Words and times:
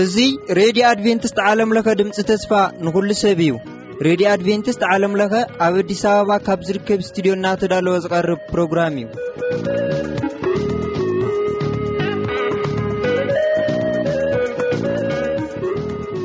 እዙ 0.00 0.24
ሬድዮ 0.58 0.82
ኣድቨንትስት 0.92 1.38
ዓለምለኸ 1.50 1.86
ድምፂ 2.00 2.18
ተስፋ 2.30 2.50
ንኩሉ 2.84 3.08
ሰብ 3.22 3.38
እዩ 3.46 3.52
ሬድዮ 4.06 4.26
ኣድቨንትስት 4.34 4.82
ዓለምለኸ 4.92 5.32
ኣብ 5.66 5.76
ኣዲስ 5.82 6.02
ኣበባ 6.12 6.30
ካብ 6.46 6.60
ዝርከብ 6.70 6.98
እስትድዮ 7.04 7.32
ናተዳለወ 7.44 7.94
ዝቐርብ 8.06 8.40
ፕሮግራም 8.52 8.96
እዩ 9.02 9.06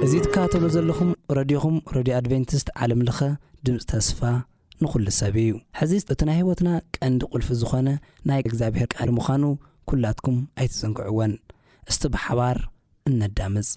እዙ 0.05 0.11
ትካባተሎ 0.27 0.63
ዘለኹም 0.77 1.11
ረድኹም 1.39 1.77
ረድዮ 1.97 2.15
ኣድቨንትስት 2.21 2.69
ዓለምለኸ 2.81 3.19
ድምፂ 3.67 3.77
ተስፋ 3.93 4.21
ንኹሉ 4.83 5.05
ሰብ 5.19 5.35
እዩ 5.41 5.49
ሕዚ 5.79 5.91
እቲ 6.11 6.19
ናይ 6.27 6.37
ህይወትና 6.39 6.69
ቀንዲ 6.95 7.21
ቕልፊ 7.31 7.47
ዝኾነ 7.59 7.87
ናይ 8.29 8.39
እግዚኣብሔር 8.49 8.87
ቀንዲ 8.95 9.11
ምዃኑ 9.17 9.43
ኲላትኩም 9.89 10.37
ኣይትዘንግዕዎን 10.59 11.33
እስቲ 11.89 12.03
ብሓባር 12.13 12.57
እነዳምፅ 13.11 13.69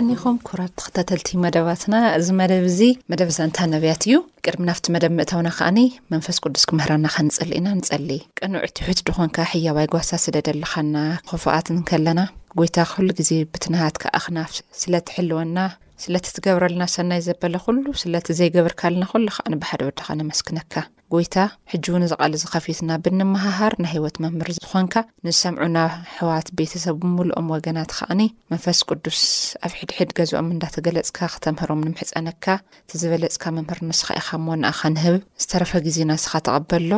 ቀኒኹም 0.00 0.36
ኩራት 0.48 0.72
ተክተተልቲ 0.80 1.28
መደባትና 1.44 1.94
እዚ 2.16 2.26
መደብ 2.40 2.64
እዚ 2.72 2.80
መደብ 3.10 3.30
ዛንታ 3.36 3.58
ነብያት 3.72 4.02
እዩ 4.08 4.14
ቅድሚ 4.44 4.62
ናብቲ 4.68 4.86
መደብ 4.94 5.12
ምእተውና 5.18 5.48
ከዓኒ 5.56 5.78
መንፈስ 6.12 6.36
ቅዱስ 6.44 6.64
ክምህራና 6.70 7.06
ከንፀሊ 7.14 7.50
ኢና 7.60 7.68
ንፀሊ 7.78 8.10
ቀንዕትሑት 8.40 9.00
ድኾንካ 9.08 9.38
ሕያዋይ 9.52 9.86
ጓሳ 9.94 10.10
ስደደልኻና 10.24 10.94
ኮፍኣትከለና 11.30 12.20
ጎይታ 12.60 12.78
ክክሉ 12.90 13.08
ግዜ 13.20 13.30
ብትንሃትካ 13.54 14.04
ኣኽናፍ 14.18 14.54
ስለትሕልወና 14.82 15.56
ስለትትገብረልና 16.04 16.86
ሰናይ 16.96 17.22
ዘበለ 17.28 17.54
ኩሉ 17.66 17.84
ስለትዘይገብርካ 18.04 18.80
ለና 18.94 19.06
ኩሉ 19.14 19.26
ከዓ 19.38 19.46
ብሓደ 19.64 19.80
ወድኻ 19.90 20.06
ነመስክነካ 20.22 20.74
ጎይታ 21.12 21.36
ሕጂ 21.72 21.84
እውን 21.90 22.02
ዝቓል 22.10 22.32
ዝከፊትና 22.40 22.90
ብንምሃሃር 23.04 23.74
ና 23.82 23.86
ሂወት 23.92 24.16
መምህር 24.24 24.48
ዝኮንካ 24.56 24.94
ንሰምዑ 25.26 25.62
ናብ 25.76 25.92
ሕዋት 26.16 26.48
ቤተሰብ 26.58 26.96
ምልኦም 27.14 27.46
ወገናት 27.54 27.90
ከዓኒ 27.98 28.20
መንፈስ 28.52 28.78
ቅዱስ 28.88 29.20
ኣብ 29.66 29.72
ሕድሕድ 29.80 30.10
ገዝኦም 30.18 30.50
እንዳተገለፅካ 30.54 31.18
ክተምህሮም 31.34 31.84
ንምሕፀነካ 31.86 32.44
እቲዝበለፅካ 32.82 33.44
መምህር 33.58 33.80
ንስኻ 33.90 34.08
ኢኻምዎ 34.20 34.54
ንኣኸ 34.62 34.80
ንህብ 34.96 35.16
ዝተረፈ 35.44 35.72
ግዜና 35.88 36.10
ስኻ 36.24 36.32
ተቐበሎ 36.48 36.90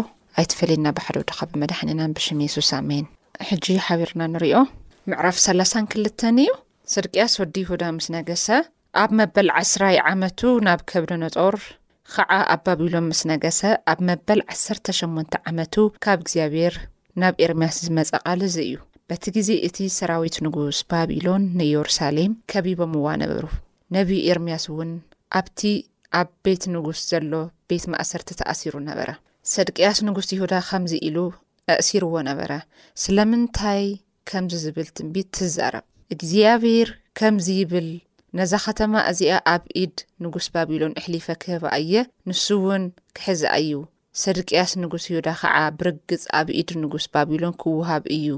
ኣይተፈለዩና 0.42 0.88
ባሕደ 0.98 1.14
ወድካ 1.22 1.38
ብመድሕኒናን 1.52 2.12
ብሽም 2.18 2.40
ሱሳ 2.56 2.70
ኣሜን 2.82 3.06
ሕጂ 3.50 3.66
ሓቢርና 3.86 4.22
ንሪኦ 4.34 4.58
ምዕራፍ 5.10 5.36
3ላሳ 5.46 5.74
2ልተን 5.92 6.38
እዩ 6.44 6.50
ስርቅያስ 6.94 7.34
ወዲ 7.42 7.54
ይሁዳ 7.64 7.82
ምስ 7.98 8.06
ነገሰ 8.16 8.46
ኣብ 9.04 9.10
መበል 9.20 9.48
ዓስራይ 9.62 9.96
ዓመቱ 10.12 10.40
ናብ 10.66 10.80
ከብዲ 10.90 11.10
ነጦር 11.24 11.56
ከዓ 12.14 12.32
ኣብ 12.52 12.60
ባቢሎን 12.66 13.04
ምስ 13.10 13.20
ነገሰ 13.30 13.60
ኣብ 13.90 13.98
መበል 14.08 14.40
1ተሸ 14.54 14.98
ዓመቱ 15.50 15.74
ካብ 16.04 16.18
እግዚኣብሔር 16.24 16.74
ናብ 17.20 17.34
ኤርምያስ 17.44 17.76
ዝመፀቓልዙ 17.86 18.56
እዩ 18.64 18.76
በቲ 19.10 19.24
ግዜ 19.36 19.50
እቲ 19.68 19.78
ሰራዊት 19.98 20.36
ንጉስ 20.46 20.78
ባቢሎን 20.90 21.44
ንየሩሳሌም 21.60 22.32
ከቢቦምዋ 22.52 23.06
ነበሩ 23.22 23.44
ነብዪ 23.96 24.18
ኤርምያስ 24.32 24.64
እውን 24.72 24.90
ኣብቲ 25.40 25.60
ኣብ 26.20 26.28
ቤት 26.46 26.64
ንጉስ 26.74 27.00
ዘሎ 27.10 27.32
ቤት 27.70 27.84
ማእሰርቲ 27.94 28.28
ተኣሲሩ 28.40 28.74
ነበረ 28.90 29.08
ሰድቅያስ 29.54 29.98
ንጉስ 30.08 30.28
ይሁዳ 30.36 30.54
ከምዚ 30.68 30.94
ኢሉ 31.08 31.18
ኣእሲርዎ 31.78 32.14
ነበረ 32.30 32.52
ስለምንታይ 33.04 33.84
ከምዚ 34.30 34.54
ዝብል 34.64 34.88
ትንቢት 34.96 35.28
ትዛረብ 35.38 35.86
እግዚኣብሔር 36.14 36.88
ከምዚ 37.18 37.48
ይብል 37.62 37.88
ነዛ 38.38 38.52
ከተማ 38.64 38.94
እዚኣ 39.10 39.32
ኣብ 39.52 39.62
ኢድ 39.82 39.96
ንጉስ 40.24 40.46
ባቢሎን 40.54 40.92
እሕሊፈ 41.00 41.26
ክህብ 41.42 41.62
እየ 41.78 41.92
ንሱ 42.28 42.46
እውን 42.58 42.82
ክሕዛ 43.16 43.42
እዩ 43.62 43.70
ሰድቅያስ 44.22 44.70
ንጉስ 44.82 45.04
ዩዳ 45.12 45.28
ከዓ 45.40 45.56
ብርግፅ 45.78 46.22
ኣብ 46.38 46.48
ኢድ 46.60 46.70
ንጉስ 46.82 47.04
ባቢሎን 47.14 47.54
ክውሃብ 47.62 48.04
እዩ 48.16 48.28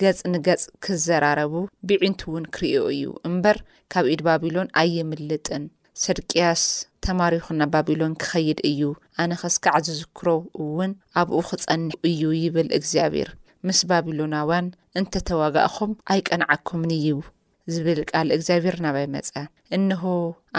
ገፅ 0.00 0.18
ንገፅ 0.32 0.62
ክዘራረቡ 0.86 1.54
ብዕንቲ 1.88 2.20
እውን 2.30 2.44
ክርዮ 2.54 2.76
እዩ 2.94 3.02
እምበር 3.28 3.58
ካብ 3.94 4.06
ኢድ 4.12 4.22
ባቢሎን 4.28 4.72
ኣየምልጥን 4.82 5.64
ሰድቅያስ 6.04 6.62
ተማሪኹና 7.06 7.60
ባቢሎን 7.76 8.12
ክኸይድ 8.22 8.60
እዩ 8.72 8.80
ኣነ 9.24 9.30
ክስካዕ 9.44 9.76
ዝዝክሮ 9.88 10.28
እውን 10.64 10.92
ኣብኡ 11.22 11.40
ክፀኒሕ 11.48 11.96
እዩ 12.10 12.22
ይብል 12.42 12.68
እግዚኣብሄር 12.80 13.30
ምስ 13.68 13.80
ባቢሎናዋን 13.92 14.68
እንተተዋጋእኹም 15.00 15.92
ኣይቀንዓኩምን 16.12 16.92
እዩ 17.00 17.06
ዝብል 17.74 17.98
ቃል 18.10 18.28
እግዚኣብሄር 18.36 18.76
ናባይ 18.84 19.06
መፀ 19.14 19.30
እንሆ 19.76 20.02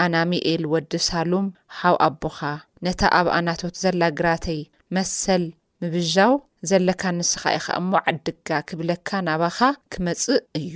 ኣናሚኤል 0.02 0.62
ወዲ 0.72 0.92
ሳሉም 1.08 1.46
ሃብ 1.78 1.96
ኣቦኻ 2.06 2.38
ነታ 2.86 3.00
ኣብ 3.18 3.26
ኣናቶት 3.36 3.74
ዘላ 3.84 4.02
ግራተይ 4.20 4.60
መሰል 4.96 5.44
ምብዣው 5.82 6.34
ዘለካ 6.70 7.02
ንስኻ 7.18 7.42
ኢኻ 7.58 7.66
እሞ 7.80 7.90
ዓድጋ 8.10 8.48
ክብለካ 8.68 9.08
ናባኻ 9.28 9.58
ክመፅእ 9.92 10.40
እዩ 10.60 10.74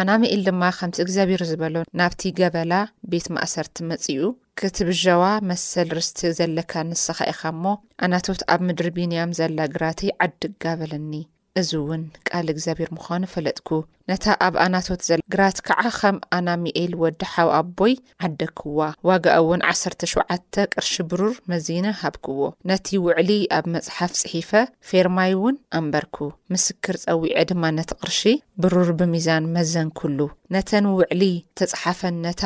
ኣናሚኤል 0.00 0.42
ድማ 0.48 0.62
ከምቲ 0.78 0.96
እግዚኣብሄር 1.04 1.42
ዝበሎ 1.50 1.74
ናብቲ 1.98 2.20
ገበላ 2.40 2.72
ቤት 3.12 3.26
ማእሰርቲ 3.36 3.76
መፅ 3.90 4.04
እኡ 4.14 4.24
ክትብዣዋ 4.60 5.22
መሰል 5.50 5.88
ርስቲ 5.98 6.20
ዘለካ 6.40 6.72
ንስኻ 6.92 7.18
ኢኻ 7.32 7.42
ሞ 7.64 7.76
ኣናቶት 8.04 8.42
ኣብ 8.54 8.60
ምድሪ 8.68 8.90
ቢንያም 8.98 9.34
ዘላ 9.40 9.58
ግራተይ 9.76 10.12
ዓድጋ 10.26 10.62
በለኒ 10.80 11.12
እዚ 11.60 11.70
እውን 11.82 12.02
ቃል 12.28 12.46
እግዚኣብሔር 12.52 12.90
ምዃኑ 12.96 13.22
ፈለጥኩ 13.32 13.68
ነታ 14.10 14.24
ኣብ 14.46 14.54
ኣናቶት 14.64 15.00
ዘለግራት 15.08 15.56
ከዓ 15.66 15.80
ከም 15.96 16.16
ኣና 16.36 16.48
ሚኤል 16.64 16.92
ወዲሓብ 17.02 17.48
ኣቦይ 17.58 17.94
ዓደክዋ 18.26 18.78
ዋጋአእውን 19.10 19.62
17 19.72 20.60
ቅርሺ 20.74 20.92
ብሩር 21.10 21.34
መዚነ 21.52 21.86
ሃብክዎ 22.02 22.38
ነቲ 22.70 22.86
ውዕሊ 23.06 23.30
ኣብ 23.58 23.66
መፅሓፍ 23.74 24.14
ፅሒፈ 24.22 24.50
ፌርማይ 24.90 25.32
እውን 25.36 25.56
ኣንበርኩ 25.80 26.18
ምስክር 26.54 26.98
ፀዊዐ 27.06 27.36
ድማ 27.52 27.64
ነቲ 27.78 27.90
ቅርሺ 28.00 28.20
ብሩር 28.64 28.90
ብሚዛን 29.00 29.50
መዘን 29.56 29.90
ኩሉ 30.00 30.18
ነተን 30.56 30.86
ውዕሊ 30.98 31.22
ተፅሓፈን 31.60 32.18
ነታ 32.26 32.42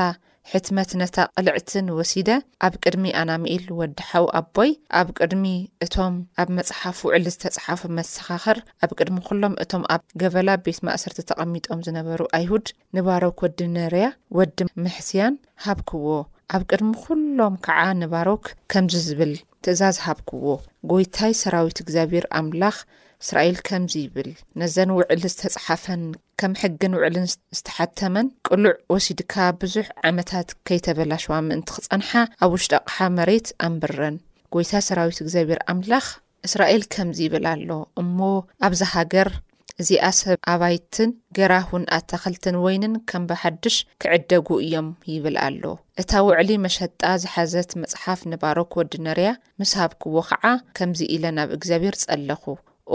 ሕትመት 0.53 0.91
ነታ 1.01 1.17
ቅልዕትንወሲደ 1.41 2.31
ኣብ 2.67 2.75
ቅድሚ 2.83 3.07
ኣናምኤል 3.21 3.65
ወዲ 3.79 4.01
ሓው 4.09 4.25
ኣቦይ 4.41 4.71
ኣብ 5.01 5.09
ቅድሚ 5.19 5.45
እቶም 5.85 6.15
ኣብ 6.43 6.49
መፅሓፍ 6.59 6.99
ውዕሊ 7.07 7.27
ዝተፀሓፈ 7.35 7.81
መሰኻኽር 7.99 8.59
ኣብ 8.85 8.91
ቅድሚ 8.99 9.17
ኩሎም 9.29 9.55
እቶም 9.65 9.85
ኣብ 9.95 10.03
ገበላ 10.23 10.49
ቤት 10.67 10.81
ማእሰርቲ 10.89 11.19
ተቐሚጦም 11.31 11.81
ዝነበሩ 11.87 12.21
ኣይሁድ 12.39 12.67
ንባሮክ 12.99 13.39
ወዲ 13.47 13.59
ንርያ 13.77 14.07
ወዲ 14.41 14.59
ምሕስያን 14.87 15.37
ሃብክዎ 15.67 16.07
ኣብ 16.57 16.63
ቅድሚ 16.71 16.91
ኩሎም 17.05 17.55
ከዓ 17.67 17.81
ንባሮክ 18.03 18.45
ከምዚ 18.75 18.95
ዝብል 19.09 19.35
ትእዛዝ 19.67 19.97
ሃብክዎ 20.09 20.47
ጎይታይ 20.93 21.33
ሰራዊት 21.43 21.79
እግዚኣብር 21.85 22.25
ኣምላኽ 22.41 22.77
እስራኤል 23.25 23.59
ከምዚ 23.67 23.93
ይብል 24.01 24.27
ነዘን 24.61 24.91
ውዕሊ 24.97 25.21
ዝተፅሓፈን 25.35 26.03
ከም 26.41 26.53
ሕግን 26.63 26.95
ውዕልን 26.97 27.27
ዝተሓተመን 27.59 28.27
ቅሉዕ 28.49 28.75
ወሲድካ 28.93 29.35
ብዙሕ 29.61 29.87
ዓመታት 30.09 30.49
ከይተበላሸዋ 30.69 31.37
ምእንቲ 31.47 31.69
ክፀንሓ 31.77 32.11
ኣብ 32.45 32.51
ውሽጢ 32.57 32.73
ኣቕሓ 32.79 32.99
መሬት 33.19 33.47
ኣንብረን 33.69 34.17
ጎይታ 34.57 34.73
ሰራዊት 34.89 35.21
እግዚኣብሔር 35.25 35.61
ኣምላኽ 35.73 36.09
እስራኤል 36.49 36.83
ከምዚ 36.95 37.19
ይብል 37.27 37.47
ኣሎ 37.53 37.71
እሞ 38.03 38.19
ኣብዚ 38.69 38.83
ሃገር 38.95 39.31
እዚኣሰብ 39.83 40.37
ኣባይትን 40.55 41.11
ገራሁን 41.39 41.89
ኣታኽልትን 41.99 42.59
ወይንን 42.67 42.93
ከም 43.13 43.25
ብሓዱሽ 43.33 43.79
ክዕደጉ 44.03 44.49
እዮም 44.67 44.91
ይብል 45.15 45.39
ኣሎ 45.47 45.65
እታ 46.03 46.11
ውዕሊ 46.29 46.51
መሸጣ 46.67 47.01
ዝሓዘት 47.25 47.73
መፅሓፍ 47.85 48.21
ንባሮክ 48.33 48.73
ወዲ 48.81 48.93
ነርያ 49.09 49.31
ምስ 49.63 49.73
ሃብክዎ 49.83 50.17
ከዓ 50.31 50.45
ከምዚ 50.79 51.01
ኢለ 51.17 51.25
ናብ 51.39 51.51
እግዚኣብሄር 51.59 51.97
ጸለኹ 52.05 52.45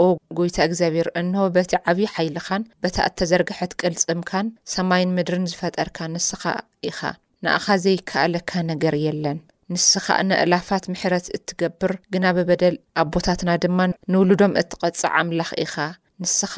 ኦ 0.04 0.06
ጎይታ 0.38 0.56
እግዚኣብሄር 0.66 1.08
እንሆ 1.20 1.44
በቲ 1.54 1.72
ዓብዪ 1.90 2.04
ሓይልኻን 2.14 2.62
በታ 2.82 2.96
እተዘርግሐት 3.10 3.72
ቅልፅምካን 3.80 4.46
ሰማይን 4.74 5.14
ምድርን 5.16 5.48
ዝፈጠርካ 5.52 5.98
ንስኻ 6.14 6.42
ኢኻ 6.90 7.00
ንኣኻ 7.44 7.66
ዘይከኣለካ 7.84 8.50
ነገር 8.70 8.94
የለን 9.06 9.38
ንስኻ 9.72 10.06
እነእላፋት 10.22 10.84
ምሕረት 10.92 11.26
እትገብር 11.36 11.92
ግና 12.14 12.24
ብበደል 12.36 12.76
ኣቦታትና 13.02 13.50
ድማ 13.64 13.78
ንውሉዶም 14.12 14.56
እትቐፅዕ 14.62 15.12
ኣምላኽ 15.20 15.50
ኢኻ 15.64 15.76
ንስኻ 16.22 16.54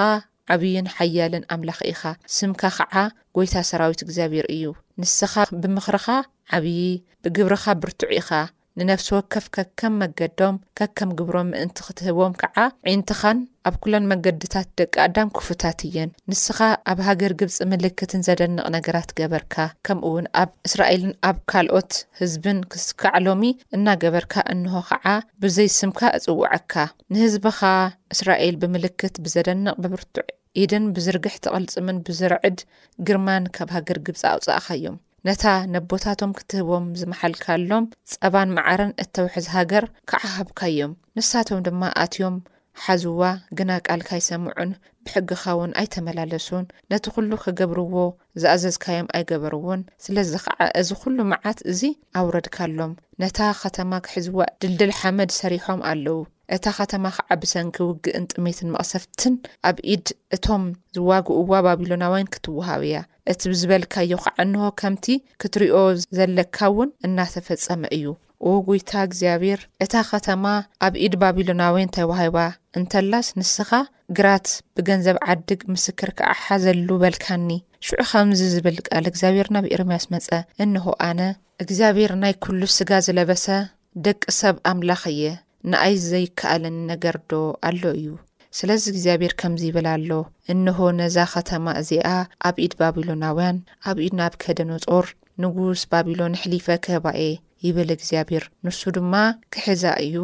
ዓብይን 0.55 0.87
ሓያልን 0.95 1.45
ኣምላኽ 1.55 1.79
ኢኻ 1.93 2.03
ስምካ 2.37 2.63
ከዓ 2.77 2.95
ጎይታ 3.37 3.55
ሰራዊት 3.71 4.01
እግዚኣብሔር 4.07 4.47
እዩ 4.57 4.65
ንስኻ 5.03 5.35
ብምኽርኻ 5.63 6.07
ዓብዪ 6.57 6.77
ብግብርኻ 7.25 7.65
ብርትዑ 7.83 8.09
ኢኻ 8.21 8.31
ንነፍሲ 8.81 9.09
ወከፍ 9.17 9.47
ከከም 9.55 9.95
መገዶም 10.03 10.57
ከከም 10.79 11.11
ግብሮም 11.19 11.49
ምእንቲ 11.53 11.79
ክትህቦም 11.87 12.35
ከዓ 12.41 12.57
ዒንትኻን 12.91 13.39
ኣብ 13.69 13.75
ኩለን 13.83 14.09
መንገድታት 14.13 14.69
ደቂ 14.81 14.95
ኣዳም 15.07 15.33
ክፉታት 15.39 15.81
እየን 15.89 16.11
ንስኻ 16.31 16.59
ኣብ 16.93 16.99
ሃገር 17.09 17.33
ግብፂ 17.43 17.57
ምልክትን 17.73 18.25
ዘደንቕ 18.29 18.65
ነገራት 18.77 19.11
ገበርካ 19.19 19.55
ከምኡ 19.89 20.07
ውን 20.15 20.27
ኣብ 20.43 20.51
እስራኤልን 20.69 21.13
ኣብ 21.31 21.37
ካልኦት 21.53 21.93
ህዝብን 22.21 22.61
ክስካዕሎሚ 22.75 23.45
እናገበርካ 23.79 24.33
እንሆ 24.55 24.75
ከዓ 24.89 25.07
ብዘይስምካ 25.45 26.01
እፅውዐካ 26.19 26.75
ንህዝብኻ 27.13 27.61
እስራኤል 28.17 28.57
ብምልክት 28.65 29.17
ብዘደንቕ 29.27 29.75
ብብርቱዕ 29.85 30.27
ኢድን 30.63 30.85
ብዝርግሕ 30.97 31.35
ተቕልፅምን 31.45 31.99
ብዝርዕድ 32.07 32.59
ግርማን 33.09 33.45
ካብ 33.59 33.69
ሃገር 33.77 33.99
ግብፂ 34.07 34.21
ኣውፃእኻ 34.35 34.67
እዮም 34.81 34.97
ነታ 35.27 35.45
ነቦታቶም 35.75 36.31
ክትህቦም 36.39 36.87
ዝመሓልካሎም 37.01 37.85
ፀባን 38.13 38.53
መዓረን 38.57 38.93
እተውሒዝ 39.03 39.47
ሃገር 39.57 39.85
ክዓሃብካእዮም 40.11 40.97
ንሳቶም 41.17 41.61
ድማ 41.67 41.83
ኣትዮም 42.05 42.37
ሓዝዋ 42.83 43.23
ግና 43.59 43.71
ቃልካይሰምዑን 43.87 44.71
ብሕግኻ 45.07 45.43
እውን 45.55 45.75
ኣይተመላለሱን 45.81 46.65
ነቲ 46.93 47.05
ኩሉ 47.15 47.31
ከገብርዎ 47.45 47.95
ዝኣዘዝካዮም 48.41 49.11
ኣይገበርዎን 49.19 49.81
ስለዚ 50.05 50.33
ከዓ 50.47 50.61
እዚ 50.81 50.91
ኩሉ 51.03 51.19
መዓት 51.33 51.59
እዚ 51.73 51.81
ኣውረድካሎም 52.21 52.93
ነታ 53.23 53.39
ከተማ 53.63 53.93
ክሕዝዋ 54.07 54.39
ድልድል 54.63 54.93
ሓመድ 55.01 55.33
ሰሪሖም 55.43 55.81
ኣለው 55.93 56.21
እታ 56.55 56.67
ከተማ 56.79 57.05
ከዓ 57.17 57.31
ብሰንኪ 57.43 57.77
ውግእን 57.89 58.25
ጥሜትን 58.33 58.69
መቕሰፍትን 58.75 59.35
ኣብ 59.69 59.77
ኢድ 59.93 60.07
እቶም 60.37 60.65
ዝዋግእዋ 60.97 61.51
ባቢሎናዋይን 61.67 62.31
ክትወሃብ 62.35 62.83
እያ 62.89 62.97
እቲ 63.33 63.41
ብዝበልካዮ 63.53 64.13
ከዓ 64.25 64.35
እንሆ 64.45 64.63
ከምቲ 64.81 65.07
ክትርዮ 65.43 65.75
ዘለካ 66.19 66.57
እውን 66.73 66.91
እናተፈፀመ 67.07 67.83
እዩ 67.97 68.05
ዎ 68.51 68.53
ጎይታ 68.69 68.91
እግዚኣብሔር 69.09 69.61
እታ 69.85 69.93
ከተማ 70.11 70.45
ኣብ 70.87 70.95
ኢድ 71.05 71.15
ባቢሎና 71.23 71.63
ወይን 71.75 71.91
ተወሂባ 71.97 72.37
እንተላስ 72.79 73.29
ንስኻ 73.41 73.71
ግራት 74.19 74.49
ብገንዘብ 74.77 75.17
ዓድግ 75.33 75.61
ምስክር 75.75 76.11
ክኣሓዘሉ 76.19 76.89
በልካኒ 77.03 77.49
ሽዑ 77.87 78.01
ከምዚ 78.11 78.41
ዝብል 78.55 78.77
ቃል 78.89 79.05
እግዚኣብሔር 79.11 79.49
ናብ 79.55 79.65
ኤርምያስ 79.77 80.07
መፀ 80.15 80.29
እንሆ 80.65 80.87
ኣነ 81.09 81.21
እግዚኣብሔር 81.65 82.13
ናይ 82.25 82.35
ኩሉስ 82.47 82.75
ስጋ 82.81 82.91
ዝለበሰ 83.07 83.47
ደቂ 84.05 84.23
ሰብ 84.41 84.59
ኣምላኽ 84.73 85.03
እየ 85.15 85.25
ንኣይ 85.71 85.95
ዘይከኣለን 86.11 86.77
ነገር 86.93 87.17
ዶ 87.31 87.35
ኣሎ 87.69 87.83
እዩ 87.99 88.07
ስለዚ 88.59 88.85
እግዚኣብሔር 88.93 89.33
ከምዚ 89.41 89.63
ይብል 89.69 89.87
ኣሎ 89.95 90.11
እንሆ 90.53 90.79
ነዛ 90.99 91.17
ከተማ 91.35 91.65
እዚኣ 91.81 92.09
ኣብ 92.49 92.57
ኢድ 92.65 92.73
ባቢሎናውያን 92.81 93.59
ኣብ 93.91 93.97
ኢድ 94.07 94.15
ናብ 94.21 94.35
ከደኖ 94.45 94.71
ጾር 94.89 95.07
ንጉስ 95.43 95.83
ባቢሎን 95.93 96.39
ሕሊፈ 96.43 96.67
ከህባኤ 96.87 97.23
ይብል 97.67 97.91
እግዚኣብሔር 97.97 98.45
ንሱ 98.67 98.81
ድማ 98.97 99.15
ክሕዛ 99.55 99.85
እዩ 100.07 100.15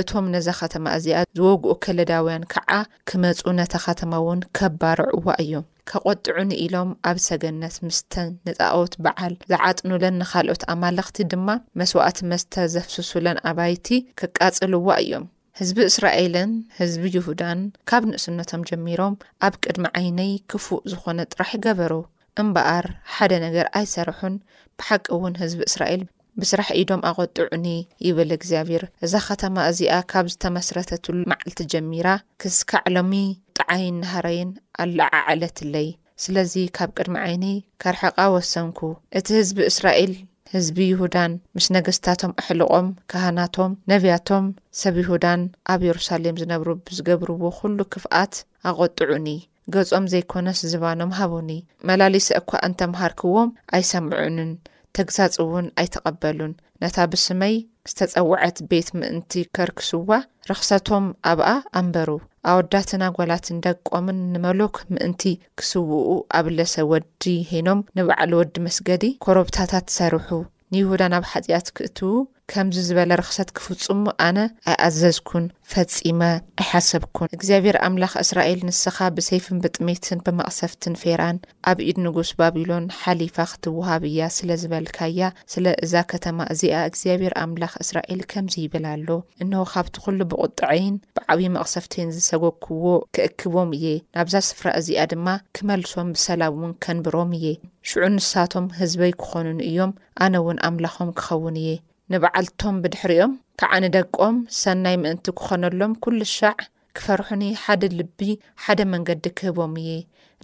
እቶም 0.00 0.26
ነዛ 0.34 0.46
ኸተማ 0.58 0.84
እዚኣ 0.96 1.18
ዝወግኡ 1.38 1.72
ከለዳውያን 1.84 2.44
ከዓ 2.52 2.70
ክመፁ 3.08 3.42
ነታ 3.58 3.74
ከተማ 3.84 4.12
እውን 4.22 4.40
ከባርዑዋ 4.56 5.26
እዮም 5.42 5.64
ከቆጥዑንኢሎም 5.90 6.90
ኣብ 7.10 7.18
ሰገነት 7.26 7.76
ምስተ 7.86 8.12
ንጣወት 8.46 8.94
በዓል 9.04 9.34
ዝዓጥኑለን 9.50 10.18
ንካልኦት 10.22 10.62
ኣማለኽቲ 10.74 11.16
ድማ 11.32 11.48
መስዋእቲ 11.80 12.18
መስተ 12.32 12.54
ዘፍስሱለን 12.74 13.40
ኣባይቲ 13.50 13.88
ክቃፅልዋ 14.20 14.88
እዮም 15.04 15.26
ህዝቢ 15.60 15.78
እስራኤልን 15.90 16.50
ህዝቢ 16.80 17.04
ይሁዳን 17.16 17.60
ካብ 17.90 18.02
ንእስነቶም 18.10 18.64
ጀሚሮም 18.68 19.14
ኣብ 19.46 19.54
ቅድሚ 19.62 19.84
ዓይነይ 20.00 20.32
ክፉእ 20.50 20.84
ዝኾነ 20.90 21.18
ጥራሕ 21.32 21.52
ገበሩ 21.66 21.94
እምበኣር 22.42 22.86
ሓደ 23.14 23.32
ነገር 23.46 23.66
ኣይሰርሑን 23.80 24.36
ብሓቂ 24.78 25.04
እውን 25.16 25.34
ህዝቢ 25.42 25.60
እስራኤል 25.70 26.02
ብስራሕ 26.42 26.68
ኢዶም 26.80 27.00
ኣቆጥዑኒ 27.10 27.66
ይብል 28.06 28.30
እግዚኣብር 28.36 28.82
እዛ 29.04 29.12
ኸተማ 29.26 29.54
እዚኣ 29.70 29.94
ካብ 30.10 30.26
ዝተመስረተትሉ 30.32 31.16
መዓልቲ 31.32 31.60
ጀሚራ 31.72 32.06
ክስካዕሎሚ 32.42 33.14
ጣዓይን 33.58 33.96
ናሃረይን 34.02 34.50
ኣለዓዓለት 34.84 35.58
ኣለይ 35.66 35.88
ስለዚ 36.24 36.54
ካብ 36.76 36.90
ቅድሚ 36.98 37.16
ዓይኒ 37.26 37.44
ከርሐቓ 37.82 38.18
ወሰንኩ 38.34 38.80
እቲ 39.18 39.26
ህዝቢ 39.40 39.58
እስራኤል 39.72 40.12
ህዝቢ 40.54 40.78
ይሁዳን 40.92 41.32
ምስ 41.56 41.66
ነገስታቶም 41.76 42.32
ኣሕልቖም 42.42 42.86
ካህናቶም 43.10 43.72
ነብያቶም 43.90 44.44
ሰብ 44.82 44.94
ይሁዳን 45.02 45.40
ኣብ 45.72 45.80
የሩሳሌም 45.88 46.38
ዝነብሩ 46.42 46.68
ብዝገብርዎ 46.86 47.40
ኩሉ 47.58 47.78
ክፍኣት 47.94 48.34
ኣቆጥዑኒ 48.70 49.28
ገጾም 49.74 50.04
ዘይኮነስ 50.12 50.60
ዝባኖም 50.72 51.10
ሃቡኒ 51.18 51.50
መላሊሰ 51.88 52.28
እኳ 52.40 52.50
እንተምሃርክዎም 52.68 53.50
ኣይሰምዑንን 53.78 54.52
ተግዛፅ 54.98 55.34
እውን 55.42 55.66
ኣይተቐበሉን 55.80 56.52
ነታ 56.82 56.96
ብስመይ 57.12 57.54
ዝተፀውዐት 57.90 58.56
ቤት 58.70 58.88
ምእንቲ 59.00 59.32
ከርክስዋ 59.56 60.10
ረኽሰቶም 60.50 61.04
ኣብኣ 61.30 61.48
ኣንበሩ 61.80 62.10
ኣወዳትና 62.52 63.02
ጎላትን 63.16 63.60
ደቆምን 63.66 64.18
ንመሎክ 64.32 64.74
ምእንቲ 64.94 65.22
ክስውኡ 65.60 66.08
ኣብለሰ 66.38 66.74
ወዲ 66.92 67.22
ሂኖም 67.52 67.80
ንባዕሉ 67.98 68.32
ወዲ 68.40 68.54
መስገዲ 68.66 69.04
ኮረብታታት 69.26 69.86
ትሰርሑ 69.90 70.28
ንይሁዳ 70.72 71.02
ናብ 71.14 71.24
ሓጢኣት 71.32 71.68
ክእትዉ 71.78 72.10
ከምዚ 72.52 72.76
ዝበለ 72.88 73.10
ርክሰት 73.20 73.48
ክፍፁሙ 73.56 74.02
ኣነ 74.26 74.38
ኣይኣዘዝኩን 74.72 75.44
ፈፂመ 75.72 76.20
ኣይሓሰብኩን 76.62 77.32
እግዚኣብሔር 77.36 77.76
ኣምላኽ 77.86 78.12
እስራኤል 78.24 78.60
ንስኻ 78.68 78.96
ብሰይፍን 79.16 79.58
ብጥሜትን 79.64 80.22
ብማቕሰፍትን 80.26 80.94
ፌርኣን 81.02 81.36
ኣብ 81.70 81.78
ኢድ 81.88 81.98
ንጉስ 82.04 82.30
ባቢሎን 82.38 82.84
ሓሊፋ 83.00 83.36
ክትወሃብ 83.50 84.04
ያ 84.18 84.28
ስለ 84.36 84.50
ዝበልካያ 84.62 85.28
ስለ 85.54 85.64
እዛ 85.86 85.92
ከተማ 86.12 86.38
እዚኣ 86.54 86.76
እግዚኣብሔር 86.90 87.34
ኣምላኽ 87.42 87.74
እስራኤል 87.84 88.22
ከምዚ 88.30 88.54
ይብል 88.64 88.86
ኣሎ 88.92 89.08
እን 89.44 89.52
ካብቲ 89.72 89.94
ኩሉ 90.04 90.18
ብቁጥዐይን 90.30 90.96
ብዓብዪ 91.18 91.42
መቕሰፍተይን 91.58 92.14
ዝሰጎክብዎ 92.18 92.88
ክእክቦም 93.18 93.72
እየ 93.78 93.86
ናብዛ 94.18 94.34
ስፍራ 94.48 94.66
እዚኣ 94.80 95.04
ድማ 95.12 95.28
ክመልሶም 95.58 96.10
ብሰላም 96.16 96.56
እውን 96.60 96.72
ከንብሮም 96.86 97.32
እየ 97.40 97.46
ሽዑ 97.90 98.02
ንሳቶም 98.16 98.66
ህዝበይ 98.80 99.14
ክኾኑን 99.22 99.60
እዮም 99.70 99.94
ኣነ 100.26 100.34
ውን 100.48 100.62
ኣምላኾም 100.70 101.12
ክኸውን 101.20 101.58
እየ 101.64 101.72
ንበዓልቶም 102.12 102.76
ብድሕሪኦም 102.82 103.32
ከዓ 103.60 103.72
ንደቆም 103.84 104.36
ሰናይ 104.62 104.96
ምእንቲ 105.02 105.26
ክኾነሎም 105.38 105.92
ኩሉ 106.04 106.18
ሻዕ 106.36 106.54
ክፈርሑኒ 106.96 107.42
ሓደ 107.62 107.82
ልቢ 107.98 108.18
ሓደ 108.64 108.80
መንገዲ 108.92 109.24
ክህቦም 109.38 109.74
እየ 109.82 109.90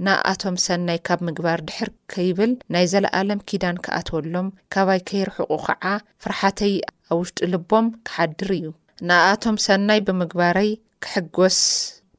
ንኣቶም 0.05 0.57
ሰናይ 0.67 0.99
ካብ 1.07 1.21
ምግባር 1.29 1.61
ድሕር 1.69 1.89
ከይብል 2.13 2.53
ናይ 2.75 2.85
ዘለኣለም 2.93 3.41
ኪዳን 3.49 3.77
ክኣትወሎም 3.85 4.49
ከባይ 4.75 5.01
ከይርሕቑ 5.09 5.51
ከዓ 5.67 5.85
ፍርሓተይ 6.25 6.75
ኣብ 7.13 7.19
ውሽጢ 7.23 7.41
ልቦም 7.53 7.87
ክሓድር 8.07 8.51
እዩ 8.59 8.67
ንኣቶም 9.09 9.57
ሰናይ 9.67 10.01
ብምግባረይ 10.09 10.71
ክሕጎስ 11.05 11.59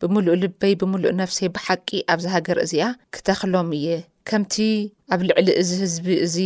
ብምሉእ 0.01 0.39
ልበይ 0.43 0.73
ብምሉእ 0.81 1.15
ነፍሰይ 1.23 1.49
ብሓቂ 1.55 1.87
ኣብዝ 2.13 2.25
ሃገር 2.35 2.57
እዚኣ 2.65 2.87
ክተኽሎም 3.15 3.69
እየ 3.79 3.87
ከምቲ 4.29 4.55
ኣብ 5.13 5.21
ልዕሊ 5.29 5.47
እዚ 5.61 5.69
ህዝቢ 5.83 6.07
እዚ 6.27 6.37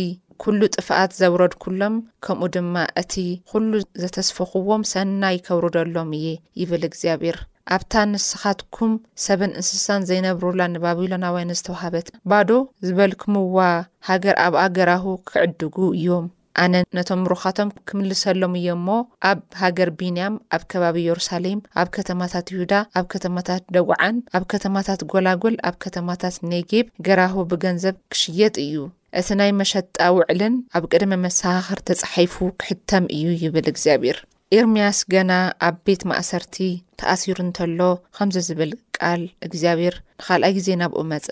ኩሉ 0.42 0.60
ጥፍኣት 0.76 1.10
ዘውረድኩሎም 1.20 1.94
ከምኡ 2.24 2.46
ድማ 2.54 2.76
እቲ 3.00 3.14
ኩሉ 3.50 3.70
ዘተስፈኽዎም 4.02 4.82
ሰናይ 4.92 5.34
ይከብሩደሎም 5.38 6.10
እየ 6.18 6.28
ይብል 6.60 6.84
እግዚኣብሔር 6.90 7.38
ኣብታ 7.74 7.94
ንስኻትኩም 8.10 8.92
ሰብን 9.24 9.50
እንስሳን 9.60 10.06
ዘይነብሩላ 10.08 10.60
ንባቢሎና 10.74 11.24
ዋን 11.34 11.50
ዝተዋሃበት 11.58 12.06
ባዶ 12.30 12.48
ዝበልኩምዋ 12.88 13.58
ሃገር 14.08 14.36
ኣብኣ 14.44 14.62
ገራሁ 14.76 15.04
ክዕድጉ 15.30 15.76
እዮም 15.98 16.26
ኣነ 16.62 16.74
ነቶም 16.96 17.20
ሩኻቶም 17.32 17.68
ክምልሰሎም 17.88 18.54
እዮ 18.60 18.66
እሞ 18.78 18.88
ኣብ 19.30 19.38
ሃገር 19.62 19.90
ቢንያም 19.98 20.34
ኣብ 20.56 20.62
ከባቢ 20.72 20.96
ኢየሩሳሌም 21.04 21.60
ኣብ 21.82 21.90
ከተማታት 21.98 22.46
ይሁዳ 22.54 22.72
ኣብ 23.00 23.06
ከተማታት 23.14 23.62
ደጉዓን 23.76 24.16
ኣብ 24.38 24.46
ከተማታት 24.54 25.02
ጎላጎል 25.12 25.56
ኣብ 25.70 25.76
ከተማታት 25.84 26.38
ነጌብ 26.54 26.88
ገራሁ 27.08 27.36
ብገንዘብ 27.52 27.98
ክሽየጥ 28.14 28.54
እዩ 28.66 28.74
እቲ 29.18 29.28
ናይ 29.38 29.50
መሸጣ 29.60 29.86
ውዕልን 30.16 30.54
ኣብ 30.76 30.84
ቀደመ 30.92 31.12
መሰኻኽር 31.26 31.78
ተፃሓይፉ 31.88 32.34
ክሕተም 32.60 33.04
እዩ 33.16 33.24
ይብል 33.44 33.66
እግዚኣብሔር 33.72 34.18
ኤርምያስ 34.56 34.98
ገና 35.14 35.32
ኣብ 35.68 35.76
ቤት 35.86 36.02
ማእሰርቲ 36.10 36.56
ተኣሲሩ 37.00 37.36
እንተሎ 37.46 37.80
ከምዚ 38.16 38.36
ዝብል 38.48 38.72
ቃል 38.98 39.22
እግዚኣብሔር 39.46 39.94
ንካልኣይ 40.20 40.52
ግዜ 40.58 40.68
ናብኡ 40.82 41.00
መፀ 41.12 41.28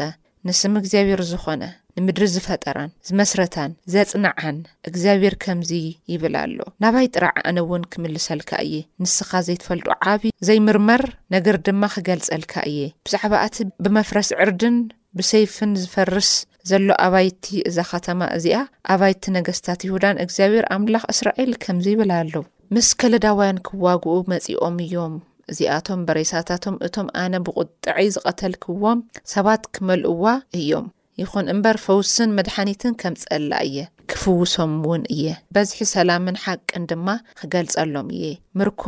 ንስም 0.46 0.74
እግዚኣብሔር 0.80 1.22
ዝኾነ 1.30 1.62
ንምድሪ 1.98 2.24
ዝፈጠራን 2.34 2.90
ዝመስረታን 3.08 3.70
ዘፅናዓን 3.92 4.58
እግዚኣብሔር 4.88 5.34
ከምዚ 5.44 5.70
ይብል 6.12 6.34
ኣሎ 6.42 6.58
ናባይ 6.82 7.06
ጥራዕ 7.14 7.34
ኣነ 7.50 7.58
እውን 7.64 7.82
ክምልሰልካ 7.92 8.50
እየ 8.66 8.74
ንስኻ 9.02 9.30
ዘይትፈልጡ 9.46 9.86
ዓብ 10.12 10.22
ዘይምርመር 10.48 11.04
ነገር 11.36 11.56
ድማ 11.68 11.82
ክገልፀልካ 11.94 12.54
እየ 12.72 12.80
ብዛዕባ 13.06 13.34
እቲ 13.48 13.56
ብመፍረስ 13.86 14.30
ዕርድን 14.44 14.78
ብሰይፍን 15.18 15.70
ዝፈርስ 15.82 16.30
ዘሎ 16.70 16.88
ኣባይቲ 17.06 17.46
እዛ 17.68 17.76
ኸተማ 17.90 18.20
እዚኣ 18.36 18.58
ኣባይቲ 18.94 19.22
ነገስታት 19.36 19.80
ይሁዳን 19.86 20.20
እግዚኣብሄር 20.24 20.66
ኣምላኽ 20.76 21.04
እስራኤል 21.14 21.52
ከምዚ 21.64 21.86
ይብል 21.94 22.10
ኣለው 22.20 22.44
ምስ 22.76 22.88
ከለዳውያን 23.00 23.58
ክዋግኡ 23.68 24.14
መፂኦም 24.32 24.76
እዮም 24.86 25.14
እዚኣቶም 25.52 26.00
በሬሳታቶም 26.08 26.74
እቶም 26.86 27.06
ኣነ 27.24 27.34
ብቑጣዐ 27.46 27.96
ዝቐተል 28.14 28.54
ክዎም 28.64 28.98
ሰባት 29.34 29.62
ክመልእዋ 29.76 30.24
እዮም 30.60 30.86
ይኹን 31.20 31.46
እምበር 31.52 31.76
ፈውስን 31.84 32.34
መድሓኒትን 32.38 32.92
ከም 33.00 33.14
ፀላ 33.22 33.52
እየ 33.68 33.78
ክፍውሶም 34.12 34.74
እውን 34.82 35.02
እየ 35.14 35.24
በዝሒ 35.54 35.80
ሰላምን 35.94 36.36
ሓቅን 36.44 36.84
ድማ 36.90 37.08
ክገልፀሎም 37.40 38.08
እየ 38.16 38.28
ምርኮ 38.60 38.84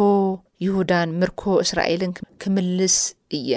ይሁዳን 0.66 1.10
ምርኮ 1.20 1.42
እስራኤልን 1.64 2.12
ክምልስ 2.44 2.96
እየ 3.38 3.50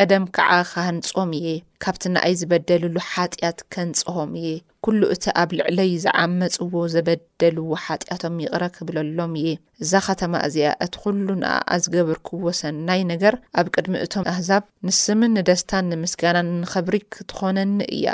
ቀደም 0.00 0.24
ከዓ 0.36 0.52
ካሃንፆም 0.70 1.30
እየ 1.38 1.46
ካብቲ 1.82 2.02
ንኣይ 2.14 2.32
ዝበደልሉ 2.40 2.96
ሓጢኣት 3.12 3.58
ከንፅሆም 3.74 4.30
እየ 4.40 4.50
ኩሉ 4.84 5.00
እቲ 5.14 5.24
ኣብ 5.42 5.50
ልዕለይ 5.58 5.90
ዝዓመፅዎ 6.04 6.72
ዘበደልዎ 6.94 7.68
ሓጢያቶም 7.84 8.36
ይቕረ 8.44 8.64
ክብለሎም 8.76 9.32
እየ 9.40 9.48
እዛ 9.84 9.92
ከተማ 10.06 10.32
እዚኣ 10.46 10.70
እቲ 10.86 10.94
ኩሉ 11.04 11.26
ንኣኣዝገበርክዎ 11.42 12.44
ሰናይ 12.62 13.02
ነገር 13.12 13.36
ኣብ 13.60 13.68
ቅድሚ 13.74 13.94
እቶም 14.06 14.24
ኣህዛብ 14.32 14.62
ንስምን 14.88 15.34
ንደስታን 15.38 15.88
ንምስጋናን 15.92 16.50
ንከብሪ 16.62 16.98
ክትኾነኒ 17.16 17.76
እያ 17.96 18.06